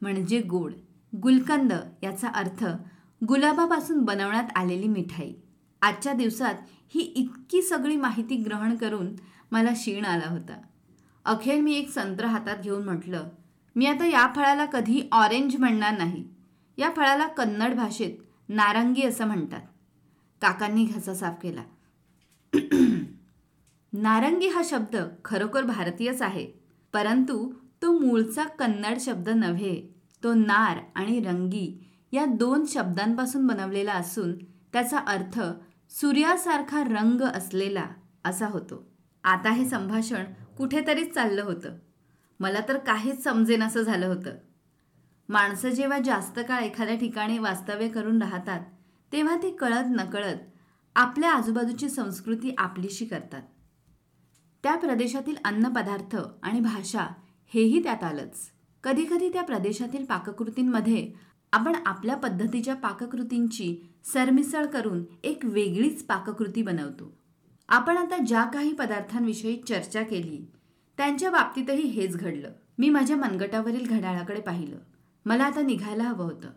म्हणजे 0.00 0.40
गोड. 0.40 0.72
गुलकंद 1.16 1.72
याचा 2.02 2.28
अर्थ 2.28 2.64
गुलाबापासून 3.28 4.00
बनवण्यात 4.00 4.56
आलेली 4.56 4.88
मिठाई. 4.88 5.32
आजच्या 5.82 6.12
दिवसात 6.12 6.54
ही 6.94 7.00
इतकी 7.00 7.62
सगळी 7.62 7.96
माहिती 7.96 8.36
ग्रहण 8.36 8.76
करून 8.76 9.14
मला 9.52 9.70
शीण 9.76 10.04
आला 10.04 10.30
होता. 10.30 10.60
अखेर 11.24 11.60
मी 11.60 11.74
एक 11.74 11.90
संत्र 11.90 12.24
हातात 12.24 12.56
घेऊन 12.62 12.84
म्हटलं 12.84 13.28
मी 13.76 13.86
आता 13.86 14.06
या 14.06 14.26
फळाला 14.36 14.64
कधी 14.64 15.00
ऑरेंज 15.12 15.56
म्हणणार 15.56 15.96
नाही. 15.98 16.24
या 16.78 16.90
फळाला 16.96 17.26
कन्नड 17.26 17.74
भाषेत 17.74 18.10
नारंगी 18.48 19.02
असं 19.02 19.26
म्हणतात. 19.26 19.60
काकांनी 20.40 20.84
घसा 20.84 21.14
साफ 21.14 21.34
केला. 21.42 21.62
नारंगी 23.92 24.48
हा 24.48 24.62
शब्द 24.64 24.96
खरोखर 25.24 25.62
भारतीयच 25.62 26.22
आहे 26.22 26.46
परंतु 26.92 27.52
तो 27.82 27.98
मूळचा 27.98 28.44
कन्नड 28.44 28.98
शब्द 29.00 29.28
नव्हे. 29.28 29.74
तो 30.22 30.34
नार 30.34 30.78
आणि 30.94 31.20
रंगी 31.20 31.90
या 32.12 32.24
दोन 32.24 32.64
शब्दांपासून 32.68 33.46
बनवलेला 33.46 33.92
असून 33.92 34.34
त्याचा 34.72 34.98
अर्थ 34.98 35.40
सूर्यासारखा 35.90 36.84
रंग 36.84 37.20
असलेला 37.20 37.84
असा 38.24 38.46
होतो. 38.46 38.82
आता 39.24 39.50
हे 39.50 39.68
संभाषण 39.68 40.24
कुठेतरीच 40.58 41.14
चाललं 41.14 41.42
होतं. 41.42 41.76
मला 42.40 42.60
तर 42.68 42.76
काहीच 42.76 43.24
समजेन 43.24 43.62
असं 43.62 43.82
झालं 43.82 44.06
होतं. 44.06 44.30
माणसं 45.28 45.70
जेव्हा 45.70 45.98
जास्त 45.98 46.40
काळ 46.48 46.62
एखाद्या 46.62 46.96
ठिकाणी 46.96 47.38
वास्तव्य 47.38 47.88
करून 47.88 48.22
राहतात 48.22 48.60
तेव्हा 49.12 49.36
ती 49.36 49.56
कळत 49.56 49.86
नकळत 49.90 50.36
आपल्या 50.96 51.32
आजूबाजूची 51.32 51.88
संस्कृती 51.88 52.54
आपलीशी 52.58 53.04
करतात. 53.04 53.42
त्या 54.62 54.76
प्रदेशातील 54.76 55.34
अन्नपदार्थ 55.44 56.16
आणि 56.42 56.60
भाषा 56.60 57.06
हेही 57.46 57.82
त्यात 57.82 58.04
आलंच. 58.04 58.50
कधीकधी 58.84 59.28
त्या 59.28 59.42
प्रदेशातील 59.42 60.04
पाककृतींमध्ये 60.04 61.12
आपण 61.52 61.72
आपल्या 61.86 62.16
पद्धतीच्या 62.16 62.74
पाककृतींची 62.74 63.94
सरमिसळ 64.04 64.66
करून 64.66 65.04
एक 65.24 65.44
वेगळीच 65.44 66.06
पाककृती 66.06 66.62
बनवतो. 66.62 67.23
आपण 67.68 67.96
आता 67.96 68.16
ज्या 68.16 68.44
काही 68.44 68.72
पदार्थांविषयी 68.72 69.62
चर्चा 69.68 70.02
केली 70.02 70.46
त्यांच्या 70.96 71.30
बाबतीतही 71.30 71.82
हेच 71.82 72.16
घडलं. 72.16 72.52
मी 72.78 72.90
माझ्या 72.90 73.16
मनगटावरील 73.16 73.86
घड्याळाकडे 73.86 74.40
पाहिलं. 74.40 74.76
मला 75.24 75.44
आता 75.44 75.62
निघायला 75.62 76.04
हवं 76.04 76.24
होतं. 76.24 76.50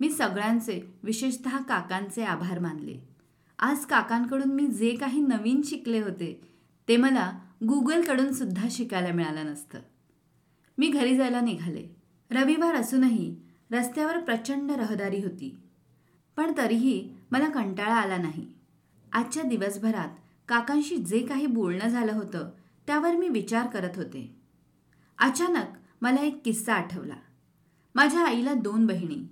मी 0.00 0.10
सगळ्यांचे 0.10 0.94
विशेषत 1.02 1.48
काकांचे 1.68 2.24
आभार 2.24 2.58
मानले. 2.58 2.98
आज 3.58 3.86
काकांकडून 3.86 4.52
मी 4.52 4.66
जे 4.66 4.94
काही 4.94 5.20
नवीन 5.20 5.60
शिकले 5.64 6.00
होते 6.00 6.40
ते 6.88 6.96
मला 6.96 7.38
गुगलकडून 7.68 8.32
सुद्धा 8.32 8.68
शिकायला 8.70 9.14
मिळालं 9.14 9.46
नसतं. 9.46 9.78
मी 10.78 10.88
घरी 10.88 11.16
जायला 11.16 11.40
निघाले. 11.40 11.96
रविवार 12.30 12.74
असूनही 12.74 13.36
रस्त्यावर 13.70 14.18
प्रचंड 14.18 14.70
रहदारी 14.70 15.22
होती. 15.22 15.58
पण 16.36 16.52
तरीही 16.56 17.14
मला 17.30 17.48
कंटाळा 17.48 17.94
आला 17.94 18.16
नाही. 18.16 18.46
आजच्या 19.12 19.42
दिवसभरात 19.42 20.08
काकांशी 20.48 20.96
जे 20.96 21.26
काही 21.26 21.46
बोलणं 21.46 21.88
झालं 21.88 22.12
होतं 22.12 22.50
त्यावर 22.86 23.16
मी 23.16 23.28
विचार 23.28 23.66
करत 23.66 23.96
होते. 23.96 24.36
अचानक 25.18 25.64
मला 26.00 26.20
एक 26.20 26.42
किस्सा 26.44 26.74
आठवला. 26.74 27.16
माझ्या 27.94 28.26
आईला 28.26 28.54
दोन 28.54 28.86
बहिणी. 28.86 29.28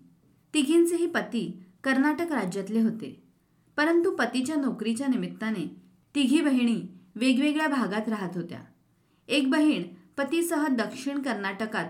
तिघींचेही 0.54 1.06
पती 1.06 1.62
कर्नाटक 1.84 2.32
राज्यातले 2.32 2.80
होते. 2.80 3.22
परंतु 3.76 4.16
पतीच्या 4.16 4.56
नोकरीच्या 4.56 5.06
निमित्ताने 5.06 5.82
तिघी 6.14 6.40
बहिणी 6.40 6.82
वेगवेगळ्या 7.16 7.68
भागात 7.68 8.08
राहत 8.08 8.36
होत्या. 8.36 8.60
एक 9.28 9.50
बहीण 9.50 9.82
पतीसह 10.18 10.66
दक्षिण 10.66 11.22
कर्नाटकात 11.22 11.86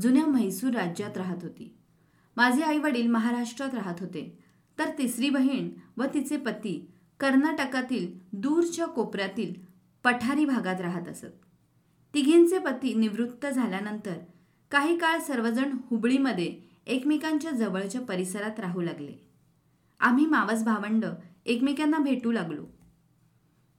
जुन्या 0.00 0.26
म्हैसूर 0.26 0.70
राज्यात 0.70 1.16
राहत 1.16 1.42
होती. 1.42 1.74
माझे 2.36 2.62
आई 2.62 2.78
वडील 2.78 3.06
महाराष्ट्रात 3.06 3.74
राहत 3.74 3.94
होते. 4.00 4.38
तर 4.78 4.90
तिसरी 4.98 5.30
बहीण 5.30 5.70
व 5.96 6.04
तिचे 6.04 6.36
पती 6.36 6.90
कर्नाटकातील 7.20 8.18
दूरच्या 8.32 8.86
कोपऱ्यातील 8.86 9.54
पठारी 10.04 10.44
भागात 10.44 10.80
राहत 10.80 11.08
असत. 11.08 11.26
तिघींचे 12.14 12.58
पती 12.58 12.94
निवृत्त 12.94 13.46
झाल्यानंतर 13.46 14.14
काही 14.70 14.98
काळ 14.98 15.20
सर्वजण 15.20 15.72
हुबळीमध्ये 15.90 16.60
एकमेकांच्या 16.86 17.50
जवळच्या 17.50 18.00
परिसरात 18.00 18.60
राहू 18.60 18.80
लागले. 18.80 19.26
आम्ही 20.00 20.26
मावस 20.26 20.64
भावंड 20.64 21.04
एकमेकांना 21.46 21.98
भेटू 21.98 22.32
लागलो. 22.32 22.66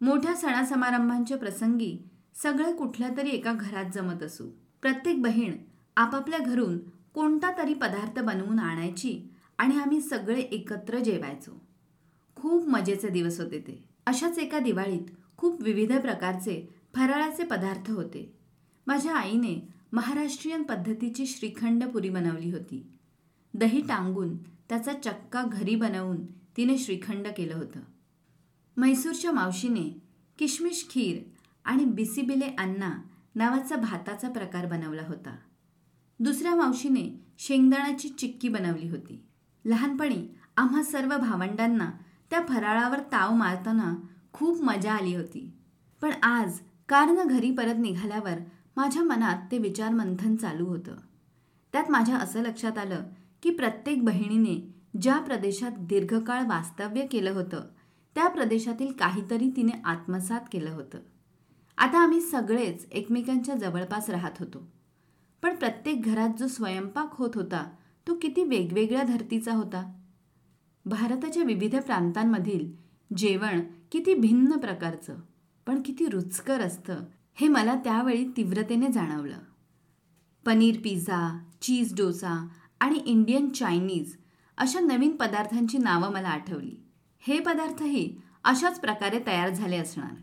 मोठ्या 0.01 0.36
सणासमारंभांच्या 0.36 1.38
प्रसंगी 1.38 1.97
सगळे 2.36 2.73
कुठल्या 2.73 3.10
तरी 3.17 3.30
एका 3.30 3.54
घरात 3.54 3.86
जमत 3.95 4.23
असू. 4.23 4.49
प्रत्येक 4.82 5.21
बहीण 5.21 5.54
आपापल्या 5.97 6.39
घरून 6.39 6.80
कोणता 7.13 7.58
तरी 7.58 7.73
पदार्थ 7.73 8.19
बनवून 8.19 8.60
आणायची 8.60 9.30
आणि 9.58 9.77
आम्ही 9.77 10.01
सगळे 10.01 10.41
एकत्र 10.41 10.99
जेवायचो. 10.99 11.70
खूप 12.35 12.67
मजेचे 12.67 13.09
दिवस 13.09 13.39
होते 13.39 13.59
ते. 13.59 13.83
अशाच 14.05 14.37
एका 14.37 14.59
दिवाळीत 14.59 15.01
खूप 15.37 15.61
विविध 15.61 15.97
प्रकारचे 15.97 16.69
फराळाचे 16.95 17.43
पदार्थ 17.43 17.91
होते. 17.91 18.37
माझ्या 18.87 19.15
आईने 19.15 19.67
महाराष्ट्रीयन 19.91 20.63
पद्धतीची 20.63 21.25
श्रीखंड 21.25 21.83
पुरी 21.83 22.09
बनवली 22.09 22.51
होती. 22.51 22.87
दही 23.53 23.81
टांगून 23.81 24.37
त्याचा 24.37 24.93
चक्का 24.93 25.43
घरी 25.43 25.75
बनवून 25.75 26.25
तिने 26.25 26.77
श्रीखंड 26.77 27.27
केलं 27.37 27.55
होतं. 27.55 27.79
म्हैसूरच्या 28.77 29.31
मावशीने 29.31 30.01
किशमिश 30.37 30.87
खीर 30.89 31.29
आणि 31.65 31.85
बिसिबिले 31.85 32.55
अन्ना 32.57 33.01
नावाचा 33.35 33.75
भाताचा 33.75 34.29
प्रकार 34.29 34.65
बनवला 34.65 35.01
होता. 35.07 35.35
दुसऱ्या 36.19 36.55
मावशीने 36.55 37.25
शेंगदाण्याची 37.39 38.09
चिक्की 38.09 38.47
बनवली 38.47 38.89
होती. 38.89 39.23
लहानपणी 39.65 40.27
आम्हा 40.57 40.83
सर्व 40.83 41.17
भावंडांना 41.17 41.91
त्या 42.31 42.41
फराळावर 42.49 42.99
ताव 42.99 43.33
मारताना 43.33 43.95
खूप 44.33 44.61
मजा 44.61 44.93
आली 44.93 45.15
होती. 45.15 45.53
पण 46.01 46.11
आज 46.23 46.59
कारनं 46.89 47.27
घरी 47.27 47.51
परत 47.51 47.79
निघाल्यावर 47.79 48.37
माझ्या 48.75 49.03
मनात 49.03 49.51
ते 49.51 49.57
विचार 49.57 49.89
मंथन 49.89 50.35
चालू 50.35 50.65
होतं. 50.65 50.95
त्यात 51.73 51.91
माझ्या 51.91 52.17
असं 52.17 52.41
लक्षात 52.41 52.77
आलं 52.77 53.03
की 53.43 53.49
प्रत्येक 53.49 54.05
बहिणीने 54.05 54.81
ज्या 55.01 55.19
प्रदेशात 55.19 55.71
दीर्घकाळ 55.79 56.45
वास्तव्य 56.47 57.05
केलं 57.05 57.31
होतं 57.31 57.61
त्या 58.15 58.27
प्रदेशातील 58.27 58.91
काहीतरी 58.91 59.51
तिने 59.55 59.81
आत्मसात 59.85 60.41
केलं 60.51 60.69
होतं. 60.69 60.97
आता 61.77 61.99
आम्ही 61.99 62.21
सगळेच 62.21 62.87
एकमेकांच्या 62.91 63.55
जवळपास 63.55 64.09
राहत 64.09 64.39
होतो. 64.39 64.71
पण 65.43 65.55
प्रत्येक 65.55 66.03
घरात 66.03 66.29
जो 66.39 66.47
स्वयंपाक 66.47 67.09
होत 67.11 67.31
होता 67.35 67.69
तो 68.07 68.15
किती 68.15 68.43
वेगवेगळ्या 68.43 69.03
धर्तीचा 69.03 69.53
होता. 69.53 70.00
भारताच्या 70.85 71.43
विविध 71.43 71.75
प्रांतांमधील 71.75 72.71
जेवण 73.17 73.61
किती 73.91 74.13
भिन्न 74.13 74.57
प्रकारचं 74.57 75.15
पण 75.67 75.81
किती 75.81 76.05
रुचकर 76.05 76.61
असतं 76.61 76.95
हे 77.33 77.47
मला 77.47 77.75
त्यावेळी 77.75 78.27
तीव्रतेने 78.37 78.87
जाणवलं. 78.87 79.37
पनीर 80.45 80.75
पिझ्झा 80.83 81.39
चीज 81.61 81.95
डोसा 81.95 82.47
आणि 82.79 82.99
इंडियन 83.05 83.49
चायनीज 83.49 84.17
अशा 84.57 84.79
नवीन 84.79 85.15
पदार्थांची 85.15 85.77
नावं 85.77 86.11
मला 86.11 86.27
आठवली. 86.27 86.83
हे 87.19 87.39
पदार्थही 87.39 88.17
अशाच 88.43 88.79
प्रकारे 88.79 89.19
तयार 89.27 89.49
झाले 89.49 89.77
असणार. 89.77 90.15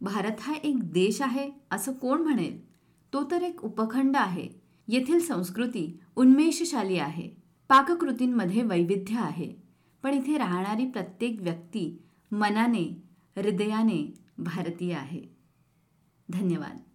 भारत 0.00 0.40
हा 0.40 0.54
एक 0.54 0.92
देश 0.92 1.22
आहे 1.22 1.50
असं 1.70 1.92
कोण 1.92 2.22
म्हणेल? 2.22 2.66
तो 3.12 3.28
तर 3.30 3.42
एक 3.42 3.64
उपखंड 3.64 4.16
आहे. 4.16 4.48
येथील 4.88 5.20
संस्कृती 5.20 6.00
उन्मेषशाली 6.16 6.98
आहे. 6.98 7.30
पाककृतींमध्ये 7.68 8.62
वैविध्य 8.62 9.16
आहे. 9.18 9.65
पण 10.06 10.14
इथे 10.14 10.38
राहणारी 10.38 10.86
प्रत्येक 10.86 11.40
व्यक्ती 11.40 12.02
मनाने 12.32 13.02
हृदयाने 13.36 14.14
भारतीय 14.38 14.94
आहे. 14.94 15.22
धन्यवाद. 16.30 16.85